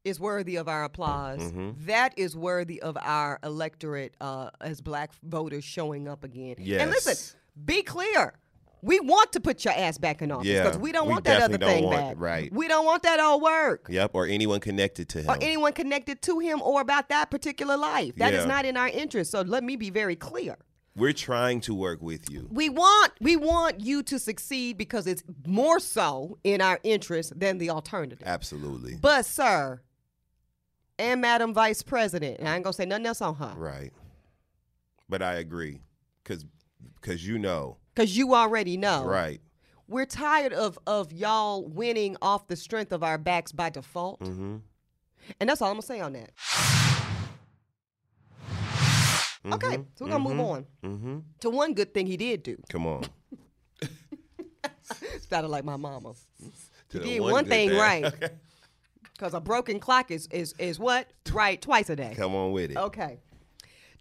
[0.05, 1.41] is worthy of our applause.
[1.41, 1.87] Mm-hmm.
[1.87, 6.57] That is worthy of our electorate uh, as black voters showing up again.
[6.59, 6.83] Yes.
[6.83, 8.35] And listen, be clear.
[8.85, 11.25] We want to put your ass back in office Yeah, because we don't we want
[11.25, 12.16] that other thing want- back.
[12.18, 12.53] right.
[12.53, 13.87] We don't want that old work.
[13.88, 15.31] yep, or anyone connected to him.
[15.31, 18.14] Or anyone connected to him or about that particular life.
[18.16, 18.47] That is Yeah.
[18.47, 19.31] not in our interest.
[19.31, 20.59] So let me be very clear.
[20.97, 22.47] We're trying to work with you.
[22.53, 27.57] We want we want you to succeed because it's more so in our interest than
[27.59, 28.20] the alternative.
[28.25, 28.97] Absolutely.
[29.01, 29.81] But sir,
[30.99, 33.92] and Madam Vice President, and I ain't gonna say nothing else on her, Right.
[35.09, 35.81] But I agree,
[36.25, 36.44] cause,
[37.01, 39.05] cause you know, cause you already know.
[39.05, 39.41] right.
[39.87, 44.57] We're tired of of y'all winning off the strength of our backs by default, Mm-hmm.
[45.41, 46.31] and that's all I'm gonna say on that.
[49.53, 51.19] Okay, so we're gonna move on Mm-hmm.
[51.41, 52.57] to one good thing he did do.
[52.71, 53.05] Come on.
[55.29, 56.15] Sounded like my mama.
[56.91, 57.79] To the did one good thing thing.
[57.79, 58.05] right.
[58.15, 58.29] Okay.
[59.19, 62.15] Cause a broken clock is is is what right twice a day.
[62.17, 62.77] Come on with it.
[62.77, 63.21] Okay.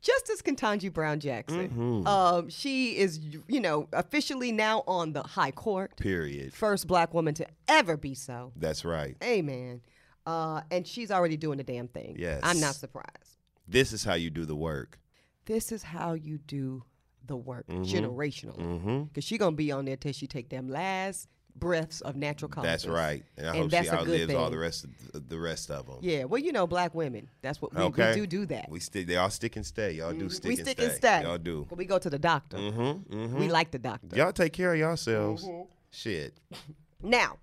[0.03, 1.69] Justice Ketanji Brown Jackson.
[1.69, 2.07] Mm-hmm.
[2.07, 5.95] Um, she is, you know, officially now on the High Court.
[5.97, 6.53] Period.
[6.53, 8.51] First black woman to ever be so.
[8.55, 9.15] That's right.
[9.23, 9.81] Amen.
[10.25, 12.17] Uh, and she's already doing the damn thing.
[12.19, 12.41] Yes.
[12.43, 13.37] I'm not surprised.
[13.67, 14.99] This is how you do the work.
[15.45, 16.83] This is how you do
[17.25, 17.83] the work Mm-hmm.
[17.83, 19.07] generationally.
[19.07, 22.49] Because she going to be on there till she take them last breaths of natural
[22.49, 22.69] causes.
[22.69, 23.23] That's right.
[23.37, 25.85] And I And hope that's she outlives all the rest of the, the rest of
[25.85, 25.97] them.
[26.01, 27.29] Yeah, well, you know, black women.
[27.41, 28.09] That's what we, okay.
[28.11, 28.69] we do do that.
[28.69, 29.07] We stick.
[29.07, 29.93] They all stick and stay.
[29.93, 30.85] Y'all do stick we and stick stay.
[30.85, 31.21] and stay.
[31.23, 31.67] Y'all do.
[31.71, 32.57] We go to the doctor.
[32.57, 33.15] Mm-hmm.
[33.15, 33.39] Mm-hmm.
[33.39, 34.15] We like the doctor.
[34.15, 35.45] Y'all take care of yourselves.
[35.45, 35.63] Mm-hmm.
[35.91, 36.33] Shit.
[37.01, 37.37] Now,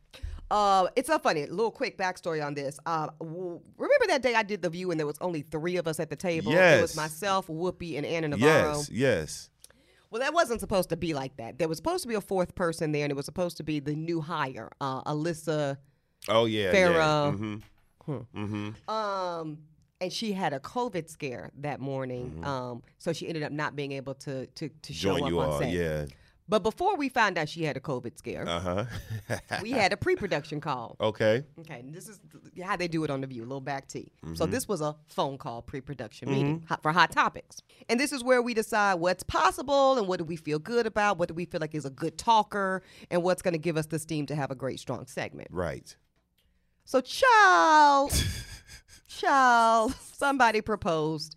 [0.50, 1.42] uh, it's so funny.
[1.44, 2.80] A little quick backstory on this.
[2.84, 5.86] Uh, w- remember that day I did the view and there was only three of
[5.86, 6.50] us at the table.
[6.50, 6.96] It was Yes.
[6.96, 8.78] myself, Whoopi, and Ana Navarro.
[8.78, 8.90] Yes.
[8.90, 9.49] Yes.
[10.10, 11.58] Well, that wasn't supposed to be like that.
[11.58, 13.78] There was supposed to be a fourth person there, and it was supposed to be
[13.80, 15.76] the new hire, uh, Alyssa.
[16.28, 16.72] Oh yeah.
[16.72, 16.92] Farah.
[16.94, 17.30] Yeah.
[17.32, 18.12] Mm-hmm.
[18.44, 18.90] Mm-hmm.
[18.90, 19.58] Um,
[20.00, 23.92] and she had a COVID scare that morning, um, so she ended up not being
[23.92, 25.18] able to to, to show Mm-hmm.
[25.18, 25.58] Join up you on all.
[25.60, 25.70] set.
[25.72, 26.06] Yeah.
[26.50, 29.36] But before we found out she had a COVID scare, Uh huh.
[29.62, 30.96] we had a pre-production call.
[31.00, 31.44] okay.
[31.60, 32.18] Okay, and this is
[32.62, 34.10] how they do it on the View, a little back tea.
[34.22, 34.50] So Mm-hmm.
[34.52, 38.52] this was a phone call pre-production meeting for hot topics, and this is where we
[38.52, 41.74] decide what's possible and what do we feel good about, what do we feel like
[41.74, 44.56] is a good talker, and what's going to give us the steam to have a
[44.56, 45.48] great strong segment.
[45.52, 45.94] Right.
[46.84, 48.12] So, child,
[49.08, 51.36] child, somebody proposed,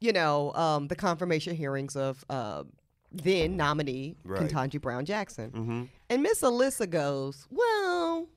[0.00, 2.64] you know, um, the confirmation hearings of uh,
[3.12, 4.42] then nominee Right.
[4.48, 5.50] Ketanji Brown Jackson.
[5.50, 5.82] Mm-hmm.
[6.10, 8.28] And Miss Alyssa goes, Well,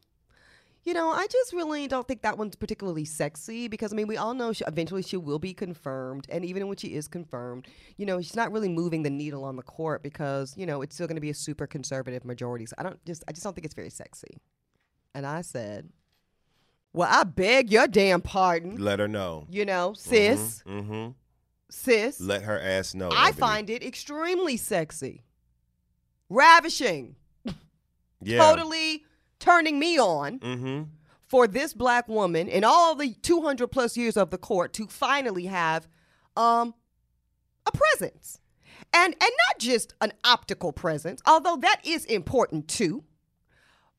[0.83, 4.17] You know, I just really don't think that one's particularly sexy because I mean, we
[4.17, 8.05] all know she, eventually she will be confirmed, and even when she is confirmed, you
[8.05, 11.07] know, she's not really moving the needle on the court because you know it's still
[11.07, 12.67] going to be a super conservative majority.
[12.67, 14.37] So I don't just, I just don't think it's very sexy.
[15.15, 15.89] And I said,
[16.93, 19.47] "Well, I beg your damn pardon." Let her know.
[19.49, 21.11] You know, sis, Mm-hmm.
[21.69, 22.19] Sis.
[22.19, 23.09] Let her ass know.
[23.09, 23.39] I Ebony.
[23.39, 25.23] find it extremely sexy,
[26.29, 27.15] ravishing,
[28.21, 28.37] yeah.
[28.37, 29.03] totally
[29.39, 30.39] turning me on.
[30.39, 30.83] Mm-hmm.
[31.27, 35.45] for this black woman in all the 200 plus years of the court to finally
[35.45, 35.87] have
[36.37, 36.75] um,
[37.65, 38.39] a presence.
[38.93, 43.03] And, and not just an optical presence, although that is important too,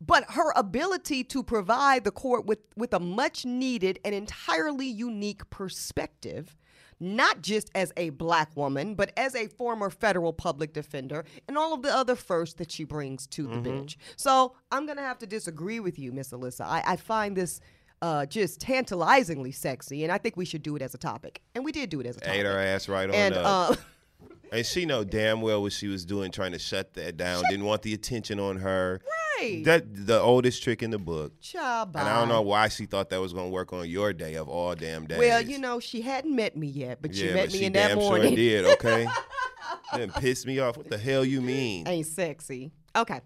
[0.01, 5.49] but her ability to provide the court with, with a much needed and entirely unique
[5.51, 6.57] perspective,
[7.01, 11.75] not just as a black woman, but as a former federal public defender and all
[11.75, 13.99] of the other firsts that she brings to the bench.
[14.17, 16.63] So I'm going to have to disagree with you, Miss Alyssa.
[16.63, 17.61] I, I find this
[18.03, 21.43] uh, just tantalizingly sexy, and I think we should do it as a topic.
[21.55, 22.35] And we did do it as a topic.
[22.41, 23.71] Ate her ass right on and up.
[23.73, 23.77] uh,
[24.53, 27.43] and she know damn well what she was doing, trying to shut that down.
[27.49, 29.01] Didn't want the attention on her.
[29.03, 29.26] right.
[29.65, 31.41] That the oldest trick in the book.
[31.41, 34.35] Child, And I don't know why she thought that was gonna work on your day
[34.35, 35.19] of all damn days.
[35.19, 37.65] Well, you know, she hadn't met me yet, but she yeah, met but me she
[37.67, 38.29] in that damn morning.
[38.29, 38.65] sure did.
[38.65, 39.07] Okay,
[39.95, 40.77] then pissed me off.
[40.77, 41.87] What the hell you mean?
[41.87, 42.73] Ain't sexy.
[42.95, 43.21] Okay.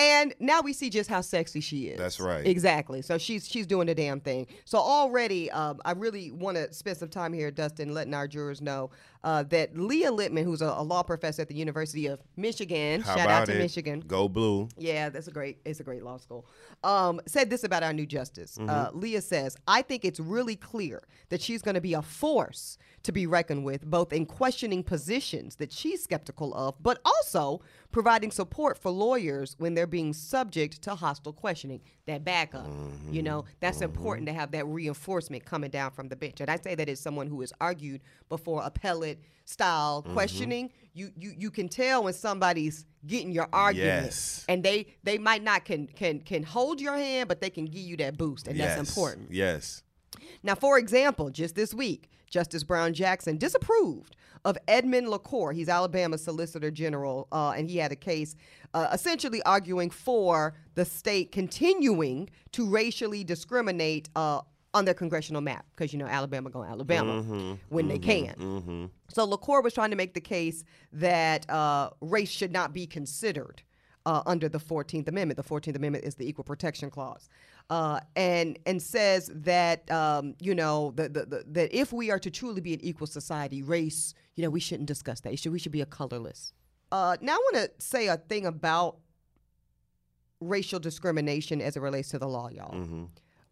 [0.00, 1.98] And now we see just how sexy she is.
[1.98, 2.46] That's right.
[2.46, 3.02] Exactly.
[3.02, 4.46] So she's she's doing the damn thing.
[4.64, 8.62] So already, um, I really want to spend some time here, Dustin, letting our jurors
[8.62, 8.90] know
[9.24, 13.14] uh, that Leah Littman, who's a, a law professor at the University of Michigan, How
[13.14, 13.58] shout out to it?
[13.58, 14.00] Michigan.
[14.00, 14.70] Go blue.
[14.78, 15.58] Yeah, that's a great.
[15.66, 16.46] It's a great law school.
[16.82, 18.58] Um, said this about our new justice.
[18.58, 22.78] Uh, Leah says, "I think it's really clear that she's going to be a force
[23.02, 27.60] to be reckoned with, both in questioning positions that she's skeptical of, but also
[27.92, 31.80] providing support for lawyers when they're being subject to hostile questioning.
[32.06, 33.20] That backup, you mm-hmm.
[33.20, 34.34] know, that's important mm-hmm.
[34.34, 36.40] to have that reinforcement coming down from the bench.
[36.40, 40.12] And I say that as someone who has argued before appellate style mm-hmm.
[40.14, 40.70] questioning.
[40.92, 44.44] You you you can tell when somebody's getting your argument Yes.
[44.48, 47.82] and they they might not can can can hold your hand but they can give
[47.82, 48.76] you that boost and yes.
[48.76, 49.82] that's important Yes.
[50.42, 55.52] now for example just this week justice brown jackson disapproved of edmund lacour.
[55.52, 58.36] He's alabama's solicitor general uh, and he had a case
[58.72, 64.40] uh, essentially arguing for the state continuing to racially discriminate uh,
[64.72, 68.88] on their congressional map because you know alabama going alabama when they can.
[69.08, 73.62] So LaCour was trying to make the case that uh, race should not be considered
[74.06, 75.36] uh, under the 14th Amendment.
[75.36, 77.28] The 14th Amendment is the Equal Protection Clause.
[77.70, 82.18] Uh, and and says that um, you know the, the, the, that if we are
[82.18, 85.38] to truly be an equal society, race you know we shouldn't discuss that.
[85.38, 86.52] Should, we should be a colorless.
[86.90, 88.96] Uh, now I want to say a thing about
[90.40, 93.08] racial discrimination as it relates to the law, y'all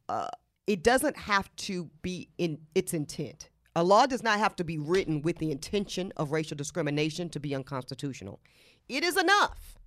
[0.09, 0.29] uh,
[0.67, 3.51] it doesn't have to be in its intent.
[3.77, 7.41] A law does not have to be written with the intention of racial discrimination to
[7.41, 8.41] be unconstitutional.
[8.89, 9.79] It is enough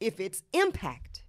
[0.00, 1.24] if its impact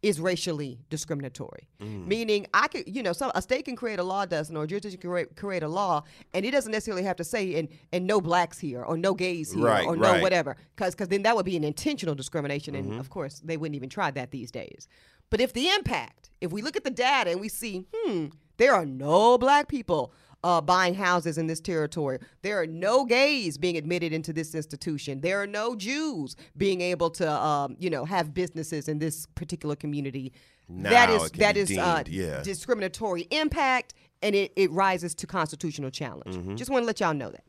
[0.00, 1.68] is racially discriminatory.
[1.80, 4.66] Meaning, I could, you know, some a state can create a law, doesn't, or a
[4.66, 8.06] jurisdiction can create, create a law, and it doesn't necessarily have to say and and
[8.06, 10.22] no blacks here or no gays here Right, or no right.
[10.22, 13.88] whatever, because then that would be an intentional discrimination, and of course they wouldn't even
[13.88, 14.86] try that these days.
[15.30, 18.74] But if the impact, if we look at the data and we see, hmm, there
[18.74, 20.12] are no black people
[20.44, 22.18] uh, buying houses in this territory.
[22.42, 25.20] There are no gays being admitted into this institution.
[25.20, 29.76] There are no Jews being able to, um, you know, have businesses in this particular
[29.76, 30.32] community.
[30.68, 32.42] that Now is it can that be is uh, yeah.
[32.42, 36.36] discriminatory impact, and it, it rises to constitutional challenge.
[36.36, 36.54] Mm-hmm.
[36.54, 37.44] Just want to let y'all know that.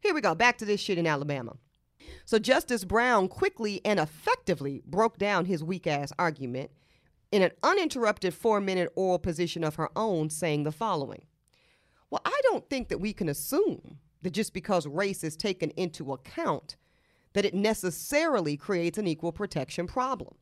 [0.00, 0.34] Here we go.
[0.34, 1.56] Back to this shit in Alabama.
[2.26, 6.70] So Justice Brown quickly and effectively broke down his weak ass argument
[7.32, 11.22] in an uninterrupted four minute oral position of her own, saying the following
[12.14, 16.12] Well, I don't think that we can assume that just because race is taken into
[16.12, 16.76] account,
[17.32, 20.36] that it necessarily creates an equal protection problem.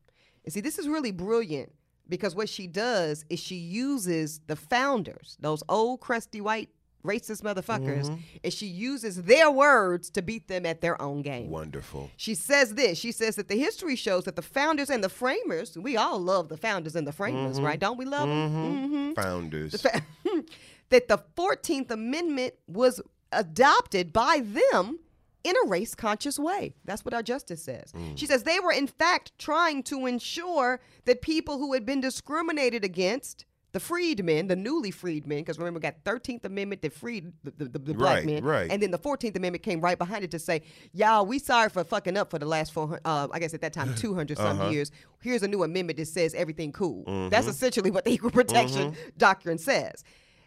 [0.45, 1.73] And see, this is really brilliant
[2.11, 6.69] because what she does is she uses the founders, those old crusty white
[7.07, 8.21] racist motherfuckers, mm-hmm.
[8.45, 11.49] and she uses their words to beat them at their own game.
[11.49, 12.11] Wonderful.
[12.19, 12.99] She says this.
[12.99, 16.51] She says that the history shows that the founders and the framers, we all love
[16.51, 17.65] the founders and the framers, mm-hmm.
[17.65, 17.81] right?
[17.81, 18.51] Don't we love them?
[18.51, 18.95] Mm-hmm.
[18.95, 19.13] mm-hmm.
[19.15, 19.87] Founders.
[20.93, 23.01] that the 14th Amendment was
[23.33, 24.99] adopted by them
[25.43, 26.75] in a race conscious way.
[26.85, 27.93] That's what our justice says.
[28.15, 32.85] She says they were, in fact, trying to ensure that people who had been discriminated
[32.85, 37.51] against the freedmen, the newly freedmen, because remember, we got 13th Amendment that freed the,
[37.57, 38.45] the, the, the black Right, men.
[38.45, 38.71] right.
[38.71, 40.61] And then the 14th Amendment came right behind it to say,
[40.93, 43.73] y'all, we sorry for fucking up for the last 400, uh, I guess at that
[43.73, 44.69] time, 200 some Uh-huh.
[44.71, 44.91] years.
[45.23, 47.03] Here's a new amendment that says everything cool.
[47.07, 47.31] Mm-hmm.
[47.31, 50.05] That's essentially what the equal protection doctrine says.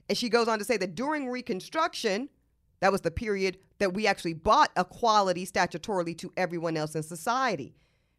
[0.08, 2.30] And she goes on to say that during Reconstruction,
[2.80, 7.76] that was the period that we actually bought equality statutorily to everyone else in society.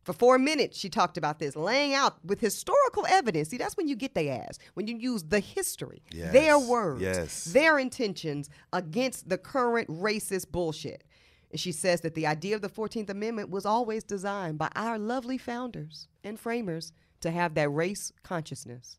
[0.07, 3.49] For four minutes, she talked about this, laying out with historical evidence.
[3.49, 7.45] See, that's when you get their ass, when you use the history, their words, yes.
[7.47, 11.03] their intentions against the current racist bullshit.
[11.51, 14.97] And she says that the idea of the 14th Amendment was always designed by our
[14.97, 18.99] lovely founders and framers to have that race consciousness.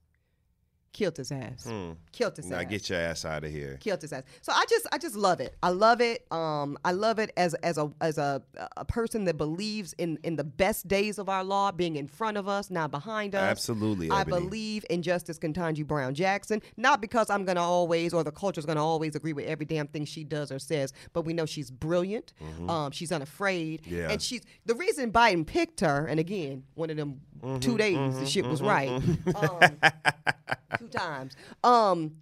[0.98, 1.68] Killed his ass.
[2.12, 2.52] Killed his Hmm.
[2.54, 3.78] Now ass get your ass out of here.
[3.80, 4.24] killed his ass.
[4.42, 5.56] So I just I just love it.
[5.62, 6.26] I love it.
[6.32, 8.42] Um, I love it as as a as a
[8.78, 12.36] a person that believes in in the best days of our law being in front
[12.38, 13.44] of us, not behind us.
[13.44, 14.40] Absolutely, I Ebony.
[14.46, 18.84] believe in Justice Ketanji Brown Jackson, not because I'm gonna always or the culture's gonna
[18.84, 22.34] always agree with every damn thing she does or says, but we know she's brilliant.
[22.68, 23.96] Um, she's unafraid, Mm-hmm.
[23.96, 24.10] Yeah.
[24.10, 26.08] and she's the reason Biden picked her.
[26.08, 28.90] And again, one of them Mm-hmm, two days the shit was right.
[28.90, 29.60] Um,
[30.80, 31.36] two times.
[31.64, 32.18] Um,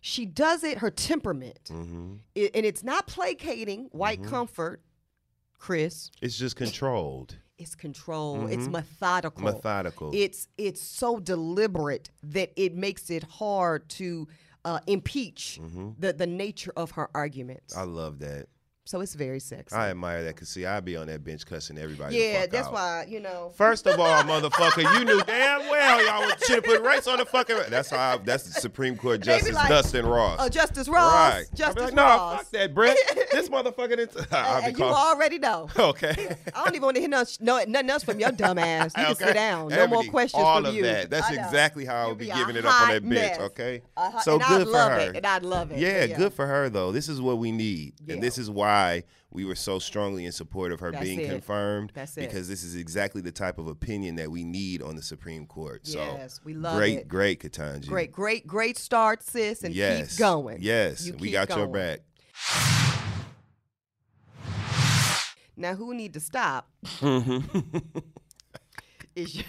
[0.00, 2.14] she does it her temperament, Mm-hmm.
[2.36, 4.80] I- and it's not placating white comfort.
[5.58, 8.46] Chris, It's just controlled, it's control.
[8.46, 9.42] It's methodical.
[9.42, 10.12] methodical.
[10.14, 14.28] It's it's so deliberate that it makes it hard to
[14.64, 15.58] uh, impeach
[15.98, 17.76] the the nature of her arguments.
[17.76, 18.46] I love that.
[18.88, 19.76] So it's very sexy.
[19.76, 22.16] I admire that because see, I'd be on that bench cussing everybody.
[22.16, 22.72] the yeah, that's out.
[22.72, 23.52] why you know.
[23.54, 27.58] First of all, motherfucker, you knew damn well y'all was put race on the fucking.
[27.68, 28.14] That's how.
[28.14, 30.40] I, that's the Supreme Court Justice like, Dustin Ross.
[30.40, 31.12] Uh, Justice Ross.
[31.12, 31.44] right.
[31.54, 32.38] Justice like, no, Ross.
[32.38, 32.96] fuck that, Brett.
[33.32, 34.94] this motherfucker be and you calling.
[34.94, 35.68] already know.
[35.78, 36.36] Okay.
[36.54, 38.92] I don't even want to hear no, no, nothing else from your dumb ass.
[38.96, 39.68] You can sit down.
[39.68, 40.84] No more Ebony, questions all from of you.
[40.84, 41.10] that.
[41.10, 43.38] That's exactly how I You'd be be giving it up on that bench.
[43.38, 43.82] Okay.
[44.22, 44.98] So and I'd good for love her.
[45.00, 46.16] it, and I'd love it, Yeah, yeah.
[46.16, 46.90] good for her though.
[46.90, 48.77] This is what we need, and this is why
[49.30, 51.28] we were so strongly in support of her That's being it.
[51.28, 51.92] confirmed.
[51.94, 52.22] That's it.
[52.22, 55.86] because this is exactly the type of opinion that we need on the Supreme Court.
[55.86, 57.08] So Yes, we love great, it.
[57.08, 57.88] great, Ketanji.
[57.88, 60.58] Great, great, great start, sis, and yes, keep going.
[60.60, 62.00] Yes, You we got your back.
[65.56, 66.68] Now, who need to stop
[67.00, 67.78] mm-hmm.
[69.16, 69.44] is your,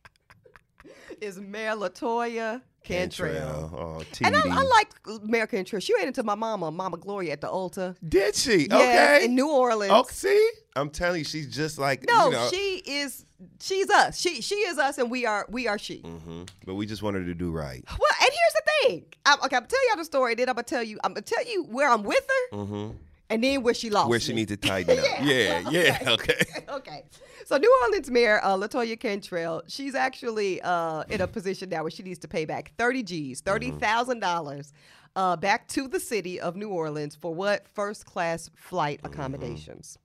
[1.20, 3.70] is Mayor Latoya Cantrell.
[3.74, 4.64] Oh, And I, I
[5.08, 5.80] like Mayor Cantrell.
[5.80, 7.94] She ran into my mama, Mama Gloria, at the altar.
[8.06, 8.66] Did she?
[8.70, 9.24] Yes, okay.
[9.26, 9.92] in New Orleans.
[9.94, 12.48] Oh, see, I'm telling you, she's just like No, you know.
[12.52, 13.24] she is.
[13.60, 14.18] She's us.
[14.18, 15.98] She she is us, and we are we are she.
[16.00, 17.84] hmm But we just wanted to do right.
[17.86, 19.04] Well, and here's the thing.
[19.26, 20.34] I'm, okay, I'm gonna tell y'all the story.
[20.34, 20.98] Then I'm gonna tell you.
[21.04, 22.90] I'm gonna tell you where I'm with her, hmm
[23.30, 24.08] and then where she lost.
[24.08, 24.42] Where she me.
[24.42, 25.04] need to tighten up.
[25.22, 26.40] yeah, yeah, okay.
[26.68, 27.04] okay.
[27.44, 31.90] So New Orleans Mayor uh, Latoya Cantrell, she's actually uh, in a position now where
[31.90, 34.72] she needs to pay back 30 G's, thirty thousand dollars,
[35.14, 39.98] uh, back to the city of New Orleans for what first class flight accommodations.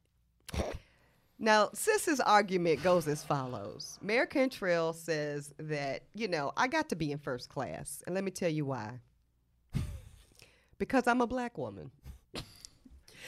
[1.44, 3.98] Now, Sis's argument goes as follows.
[4.00, 8.04] Mayor Cantrell says that, you know, I got to be in first class.
[8.06, 9.00] And let me tell you why.
[10.78, 11.90] because I'm a black woman.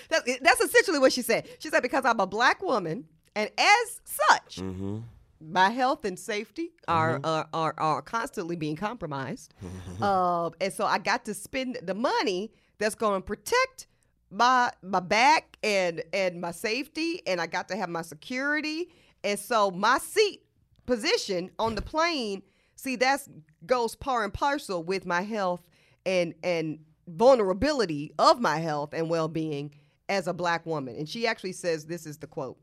[0.10, 1.48] That, that's essentially what she said.
[1.60, 5.00] She said, because I'm a black woman, and as such, Mm-hmm.
[5.42, 9.54] my health and safety are are, are, are constantly being compromised.
[10.02, 13.88] uh, and so I got to spend the money that's going to protect
[14.32, 18.90] my my back and and my safety, and I got to have my security.
[19.24, 20.42] And so my seat
[20.86, 22.42] position on the plane,
[22.76, 23.30] see, that's
[23.66, 25.62] goes par and parcel with my health
[26.06, 29.74] and and vulnerability of my health and well being
[30.10, 30.96] as a black woman.
[30.96, 32.58] And she actually says this is the quote.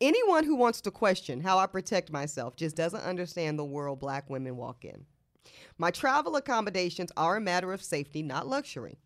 [0.00, 4.28] Anyone who wants to question how I protect myself just doesn't understand the world black
[4.28, 5.06] women walk in.
[5.78, 8.98] My travel accommodations are a matter of safety, not luxury.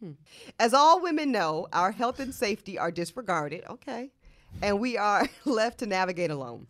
[0.00, 0.12] Hmm.
[0.58, 4.12] As all women know, our health and safety are disregarded, okay,
[4.62, 6.66] and we are left to navigate alone.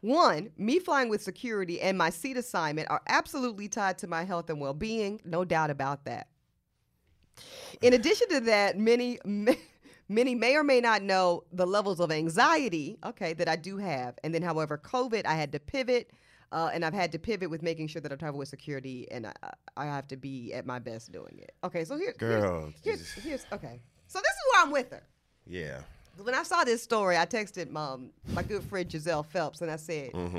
[0.00, 4.50] One, me flying with security and my seat assignment are absolutely tied to my health
[4.50, 6.28] and well being, no doubt about that.
[7.82, 9.18] In addition to that, many
[10.08, 14.18] many may or may not know the levels of anxiety, okay, that I do have.
[14.22, 16.10] And then, however, COVID, I had to pivot,
[16.52, 19.26] uh, and I've had to pivot with making sure that I travel with security, and
[19.26, 19.32] I,
[19.76, 21.54] I have to be at my best doing it.
[21.64, 23.80] Okay, so here's Girl, Here's, here's, here's okay.
[24.06, 25.02] So this is where I'm with her.
[25.46, 25.80] Yeah.
[26.22, 29.76] When I saw this story, I texted um, my good friend Giselle Phelps, and I
[29.76, 30.36] said, Mm-hmm.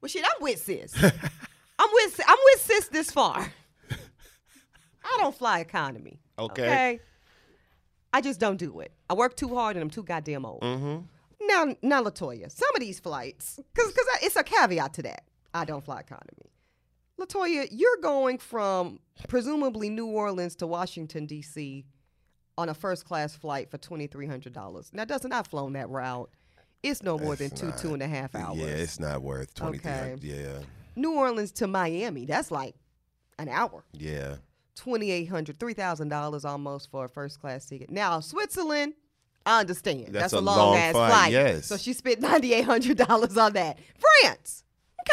[0.00, 0.92] "Well, shit, I'm with sis.
[1.02, 3.50] I'm with I'm with sis this far.
[5.10, 6.20] I don't fly economy.
[6.38, 7.00] Okay.
[8.12, 8.92] I just don't do it.
[9.10, 10.62] I work too hard and I'm too goddamn old.
[10.62, 11.46] Mm-hmm.
[11.46, 15.24] Now, now, Latoya, some of these flights, because because it's a caveat to that.
[15.54, 16.50] I don't fly economy.
[17.20, 21.84] Latoya, you're going from presumably New Orleans to Washington D.C.
[22.56, 24.90] on a first class flight for twenty three hundred dollars.
[24.92, 26.30] Now, doesn't I've flown that route?
[26.82, 27.78] It's no more than It's two not.
[27.78, 28.58] two and a half hours.
[28.58, 30.16] Yeah, it's not worth twenty three Okay.
[30.20, 30.58] Yeah,
[30.96, 32.74] New Orleans to Miami, that's like
[33.38, 33.84] an hour.
[33.92, 34.36] yeah.
[34.84, 37.90] $2,800, $3,000 almost for a first class ticket.
[37.90, 38.94] Now, Switzerland,
[39.46, 40.08] I understand.
[40.08, 41.32] That's, That's a a long, long ass flight, flight.
[41.32, 41.66] yes.
[41.66, 43.78] So she spent $9,800 on that.
[44.22, 44.64] France,
[45.00, 45.12] okay.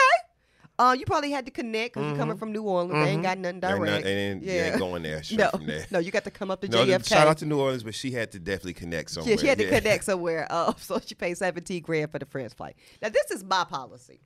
[0.78, 3.06] Uh, you probably had to connect because you're coming from New Orleans.
[3.06, 3.78] They ain't got nothing Mm-hmm.
[3.78, 4.04] Direct.
[4.04, 4.54] not- ain't, yeah.
[4.72, 5.86] ain't going there no, from there.
[5.90, 7.08] no, you got to come up to No, JFK.
[7.08, 9.36] shout out to New Orleans, but she had to definitely connect somewhere.
[9.36, 10.48] yeah, she had to connect somewhere.
[10.50, 12.76] Uh, so she paid 17 grand for the France flight.
[13.02, 14.20] Now, this is my policy.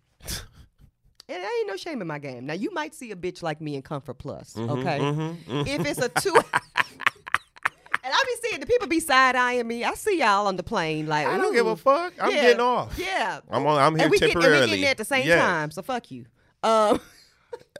[1.29, 2.45] And ain't no shame in my game.
[2.47, 5.71] Now, you might see a bitch like me in Comfort Plus, Mm-hmm, okay?
[5.71, 6.33] If it's a two.
[8.01, 9.83] And I be seeing the people be side eyeing me.
[9.83, 12.13] I see y'all on the plane, like I don't give a fuck.
[12.19, 12.97] I'm Yeah, getting off.
[12.97, 13.77] Yeah, I'm on.
[13.77, 14.55] I'm here and we get, temporarily.
[14.55, 15.35] and we getting there at the same Yeah.
[15.35, 15.69] time.
[15.69, 16.25] So fuck you.
[16.63, 16.99] Um,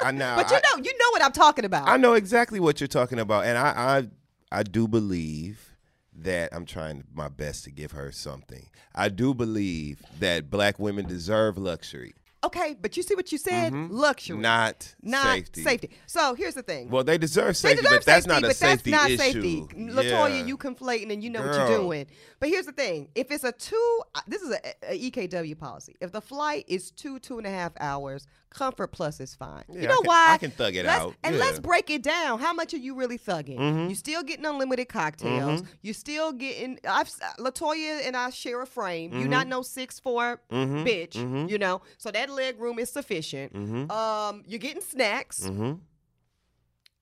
[0.02, 0.34] I know.
[0.38, 1.88] but you I- know, you know what I'm talking about.
[1.88, 4.08] I know exactly what you're talking about, and I,
[4.52, 5.78] I, I do believe
[6.14, 8.68] that I'm trying my best to give her something.
[8.94, 12.14] I do believe that black women deserve luxury,
[12.44, 13.74] okay, but you see what you said?
[13.74, 14.42] Luxury, Mm-hmm.
[14.44, 15.64] not, not safety.
[15.64, 15.90] safety.
[16.06, 16.90] So here's the thing.
[16.90, 19.12] Well, they deserve They safety, deserve but that's safety, not a but safety that's not
[19.12, 19.42] issue.
[19.42, 19.62] safety.
[19.78, 20.46] Latoya, Yeah.
[20.46, 22.06] you conflating and you know what you're doing.
[22.40, 24.60] But here's the thing: if it's a two, uh, this is a,
[24.94, 25.96] a EKW policy.
[26.00, 29.64] If the flight is two two and a half hours, Comfort Plus is fine.
[29.70, 30.26] Yeah, you I know can- why?
[30.34, 31.16] I can thug it Let's- out.
[31.24, 31.42] And Yeah.
[31.46, 32.40] let's break it down.
[32.40, 33.88] How much are you really thugging?
[33.88, 35.64] You're still getting unlimited cocktails.
[35.82, 36.80] You're still getting.
[36.88, 39.14] I've Latoya and I share a frame.
[39.14, 41.16] You not no six four bitch.
[41.50, 43.56] You know, so that leg room is sufficient.
[43.92, 45.42] Um, you're getting snacks.
[45.42, 45.74] Mm-hmm.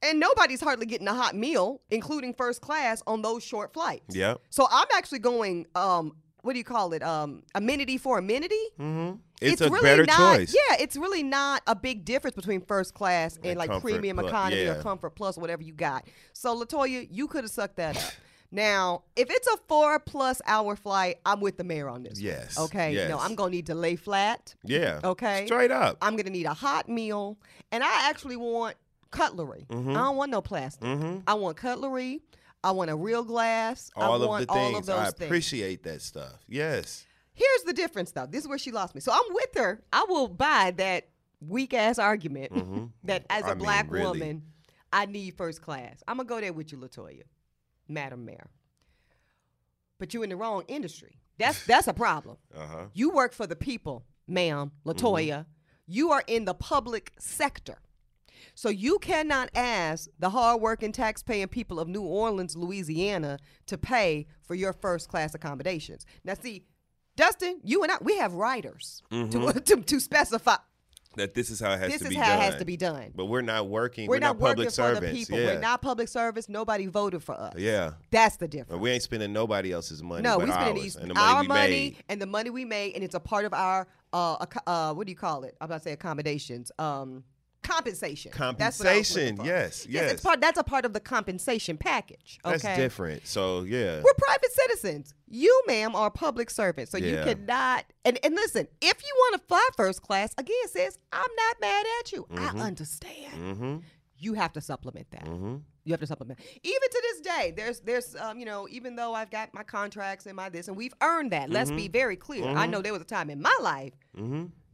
[0.04, 4.16] And nobody's hardly getting a hot meal, including first class, on those short flights.
[4.16, 4.36] Yeah.
[4.52, 6.16] So I'm actually going, um,
[6.48, 7.04] what do you call it?
[7.04, 8.56] Um, amenity for amenity.
[8.80, 9.16] Mm-hmm.
[9.42, 10.56] It's, a really better not, choice.
[10.56, 14.18] Yeah, it's really not a big difference between first class and, And like Comfort premium
[14.18, 16.08] economy or comfort plus, whatever you got.
[16.32, 18.14] So Latoya, you could have sucked that up.
[18.50, 22.14] Now, if it's a four plus hour flight, I'm with the mayor on this.
[22.14, 23.06] one, Yes, Okay.
[23.10, 23.20] No.
[23.20, 24.56] I'm gonna need to lay flat.
[24.64, 25.02] Yeah.
[25.04, 25.48] Okay.
[25.48, 25.98] Straight up.
[26.02, 27.38] I'm gonna need a hot meal,
[27.74, 28.78] and I actually want
[29.12, 29.66] cutlery.
[29.70, 29.90] Mm-hmm.
[29.90, 30.88] I don't want no plastic.
[31.28, 32.22] I want cutlery.
[32.64, 33.90] I want a real glass.
[33.96, 34.80] I all want of the all things.
[34.80, 35.22] of those I things.
[35.28, 36.34] appreciate that stuff.
[36.48, 37.06] Yes.
[37.34, 38.26] Here's the difference, though.
[38.26, 39.02] This is where she lost me.
[39.02, 39.84] So I'm with her.
[39.94, 41.08] I will buy that
[41.40, 42.52] weak ass argument
[43.04, 43.58] that as a Mm-hmm.
[43.58, 44.20] Mean, black really.
[44.20, 44.42] woman,
[44.92, 46.02] I need first class.
[46.08, 47.24] I'm gonna go there with you, Latoya,
[47.88, 48.50] Madam Mayor.
[50.00, 51.18] But you're in the wrong industry.
[51.38, 52.38] That's that's a problem.
[52.56, 52.86] Uh huh.
[52.94, 55.46] You work for the people, ma'am, Latoya.
[55.86, 57.78] You are in the public sector.
[58.56, 64.56] So you cannot ask the hardworking taxpaying people of New Orleans, Louisiana to pay for
[64.56, 66.06] your first class accommodations.
[66.24, 66.64] Now see,
[67.18, 70.58] Dustin, you and I, we have writers to, to, to specify
[71.16, 72.38] That this is how it has this to is be how done.
[72.38, 73.12] it has to be done.
[73.16, 74.08] But we're not working.
[74.08, 75.00] We're, We're, not, public working servants.
[75.00, 75.40] for the people.
[75.40, 75.46] Yeah.
[75.48, 76.48] We're not public service.
[76.48, 77.56] Nobody voted for us.
[77.58, 77.94] Yeah.
[78.12, 78.70] That's the difference.
[78.70, 80.22] But we ain't spending nobody else's money.
[80.22, 81.98] No, but we spending ours, and the money our money made.
[82.08, 85.12] and the money we made, and it's a part of our uh, uh what do
[85.12, 85.58] you call it?
[85.60, 86.72] I'm about to say accommodations.
[86.78, 87.24] Um,
[87.64, 88.32] compensation.
[88.58, 89.46] That's what I was looking Compensation.
[89.46, 89.86] Yes.
[89.90, 90.12] Yes, Yes.
[90.14, 90.42] it's part.
[90.42, 92.40] That's a part of the compensation package.
[92.46, 92.58] Okay.
[92.58, 93.28] That's different.
[93.28, 94.02] So yeah.
[94.04, 95.14] We're private citizens.
[95.28, 97.86] You, ma'am, are a public servant, so you cannot.
[98.06, 101.86] And and listen, if you want to fly first class, again, sis, I'm not mad
[102.00, 102.28] at you.
[102.32, 102.58] Mm-hmm.
[102.60, 103.34] I understand.
[103.36, 103.78] mm-hmm.
[104.20, 105.26] You have to supplement that.
[105.26, 105.58] Mm-hmm.
[105.84, 106.40] You have to supplement.
[106.64, 110.26] Even to this day, there's there's um, you know, even though I've got my contracts
[110.26, 111.50] and my this, and we've earned that.
[111.52, 111.78] Let's Mm-hmm.
[111.78, 112.46] be very clear.
[112.46, 113.94] I know there was a time in my life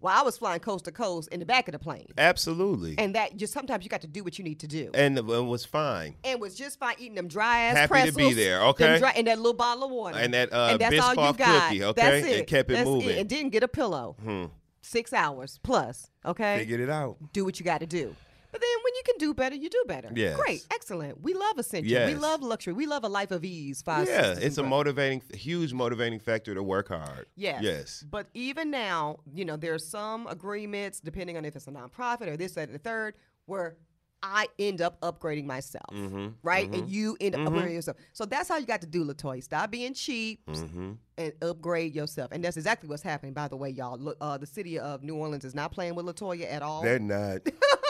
[0.03, 2.95] where I was flying coast to coast in the back of the plane, Absolutely.
[2.97, 4.91] and that just sometimes you got to do what you need to do.
[4.93, 6.15] And it was fine.
[6.25, 8.99] And it was just fine eating them dry ass Happy to be there, okay?
[8.99, 10.17] dry- and that little bottle of water.
[10.17, 11.69] And that, uh, and that's all you got.
[11.69, 12.01] cookie, okay?
[12.01, 12.47] That's And it.
[12.47, 13.17] kept it That's moving.
[13.17, 14.17] And didn't get a pillow.
[14.21, 14.45] Hmm.
[14.81, 16.09] Six hours plus.
[16.25, 17.15] Okay Figured it out.
[17.31, 18.13] do what you got to do.
[18.53, 20.09] But then when you can do better, you do better.
[20.15, 20.37] Yes.
[20.37, 20.65] Great.
[20.71, 21.21] Excellent.
[21.21, 22.05] We love Ascension.
[22.05, 22.73] We love luxury.
[22.73, 23.81] We love a life of ease.
[23.81, 27.25] Five Yeah, it's a motivating, huge motivating factor to work hard.
[27.35, 27.63] Yes.
[27.63, 28.05] Yes.
[28.09, 32.37] But even now, you know, there's some agreements, depending on if it's a nonprofit or
[32.37, 33.15] this, that, and the third,
[33.47, 33.75] where
[34.21, 35.89] I end up upgrading myself.
[35.91, 36.27] Mm-hmm.
[36.43, 36.71] Right?
[36.71, 37.97] And you end up upgrading yourself.
[38.13, 39.43] So that's how you got to do, Latoya.
[39.43, 40.91] Stop being cheap Mm-hmm.
[41.17, 42.31] and upgrade yourself.
[42.31, 43.97] And that's exactly what's happening, by the way, y'all.
[43.97, 46.83] Look, uh, the city of New Orleans is not playing with Latoya at all.
[46.83, 47.41] They're not.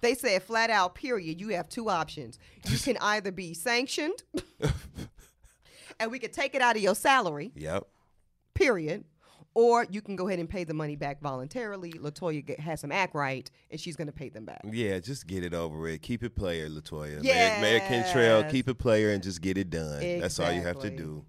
[0.00, 2.38] they said flat out, period, you have two options.
[2.68, 4.22] You can either be sanctioned
[6.00, 7.86] and we could take it out of your salary, yep.
[8.54, 9.04] period.
[9.52, 11.92] Or you can go ahead and pay the money back voluntarily.
[11.94, 14.60] Latoya get, has some act right, and she's going to pay them back.
[14.64, 16.02] Yeah, just get it over with.
[16.02, 17.18] Keep it player, Latoya.
[17.20, 17.60] Yes.
[17.60, 20.20] Mayor, Mayor Cantrell, keep it player and just get it done.
[20.20, 21.24] That's all you have to do.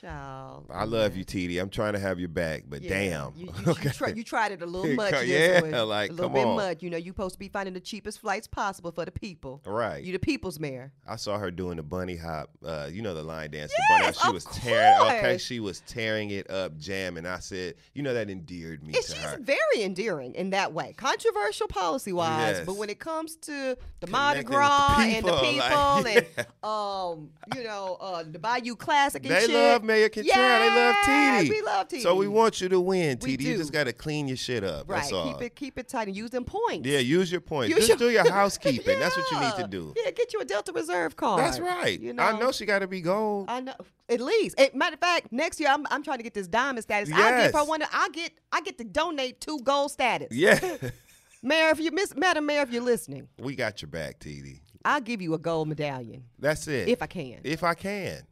[0.00, 0.66] Child.
[0.70, 1.60] I love you, TD.
[1.60, 3.32] I'm trying to have your back, but Yeah, damn.
[3.36, 5.10] You, you, you, try, you tried it a little much.
[5.12, 5.88] this Yeah, one.
[5.88, 6.56] like, a little bit on.
[6.56, 6.82] much.
[6.82, 9.60] You know, you supposed to be finding the cheapest flights possible for the people.
[9.66, 10.02] Right.
[10.04, 10.92] You the people's mayor.
[11.06, 12.50] I saw her doing the bunny hop.
[12.64, 13.72] Uh, you know the line dance.
[13.72, 14.26] the bunny hop.
[14.26, 15.00] She was tearing.
[15.18, 17.26] Okay, she was tearing it up, jamming.
[17.26, 19.38] I said, you know that endeared me And to she's her.
[19.40, 22.58] very endearing in that way, controversial policy wise.
[22.58, 22.66] Yes.
[22.66, 26.02] But when it comes to the Mardi Connecting with the Gras and the people, people
[26.04, 29.50] like, and um, you know, uh, the Bayou Classic and They shit.
[29.88, 30.36] Mayor Cantrell.
[30.36, 31.50] They love TD.
[31.50, 32.00] We love TD.
[32.02, 33.40] So we want you to win, We TD.
[33.42, 33.56] You do.
[33.58, 34.88] just got to clean your shit up.
[34.88, 34.98] right.
[35.00, 35.32] That's all.
[35.32, 36.88] Keep it keep it tight and use them points.
[36.88, 37.70] Yeah, use your points.
[37.74, 39.00] Use Just your- do your housekeeping.
[39.00, 39.62] That's what you need Yeah.
[39.64, 39.94] to do.
[40.04, 41.40] Yeah, get you a Delta Reserve card.
[41.40, 41.98] That's right.
[41.98, 43.46] You know, I know she got to be gold.
[43.48, 43.74] I know.
[44.08, 46.82] At least, Eh, matter of fact, next year I'm, I'm trying to get this diamond
[46.84, 47.08] status.
[47.10, 47.46] Yes.
[47.52, 47.82] give her one.
[47.92, 50.28] I get I get to donate two gold status.
[50.30, 50.58] yeah.
[51.42, 54.60] Mayor, if you miss, Madam Mayor, if you're listening, we got your back, TD.
[54.84, 56.88] I'll give you a gold medallion That's it.
[56.88, 57.40] if I can.
[57.44, 58.22] if I can.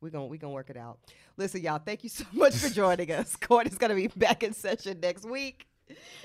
[0.00, 0.98] We're gonna we gonna work it out.
[1.36, 3.36] Listen, y'all, thank you so much for joining us.
[3.40, 5.66] Court is gonna be back in session next week.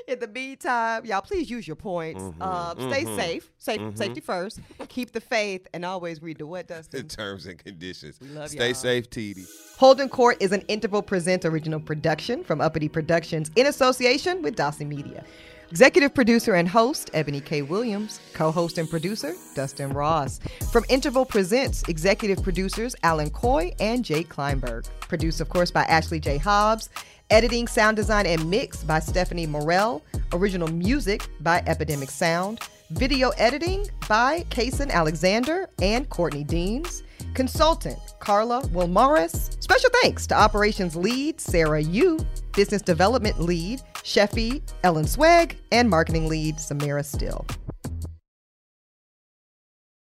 [0.08, 2.22] In the meantime, y'all please use your points.
[2.22, 4.60] Mm-hmm, uh, stay safe, safe, safety first.
[4.90, 7.08] Keep the faith, and always read the what, The Dustin.
[7.08, 8.20] terms and conditions.
[8.22, 8.74] love Stay y'all.
[8.76, 9.44] safe, TD.
[9.80, 14.88] Holdin' Court is an Interval Presents original production from Uppity Productions in association with Dawson
[14.88, 15.26] Media.
[15.72, 17.62] Executive producer and host, Ebony K.
[17.62, 18.20] Williams.
[18.34, 20.40] Co host and producer, Dustin Ross.
[20.72, 24.88] From Interval Presents, executive producers, Alan Coy and Jake Kleinberg.
[25.02, 26.38] Produced, of course, by Ashley J.
[26.38, 26.90] Hobbs.
[27.32, 30.04] Editing, sound design, and mix by Stephanie Morell.
[30.34, 32.60] Original music by Epidemic Sound.
[32.92, 37.02] Video editing by Kason Alexander and Courtney Deans.
[37.34, 39.62] Consultant Carla Wilmaris.
[39.62, 42.20] Special thanks to Operations Lead Sarah Yu,
[42.56, 47.46] Business Development Lead Sheffy Ellen Swag, and Marketing Lead Samira Still.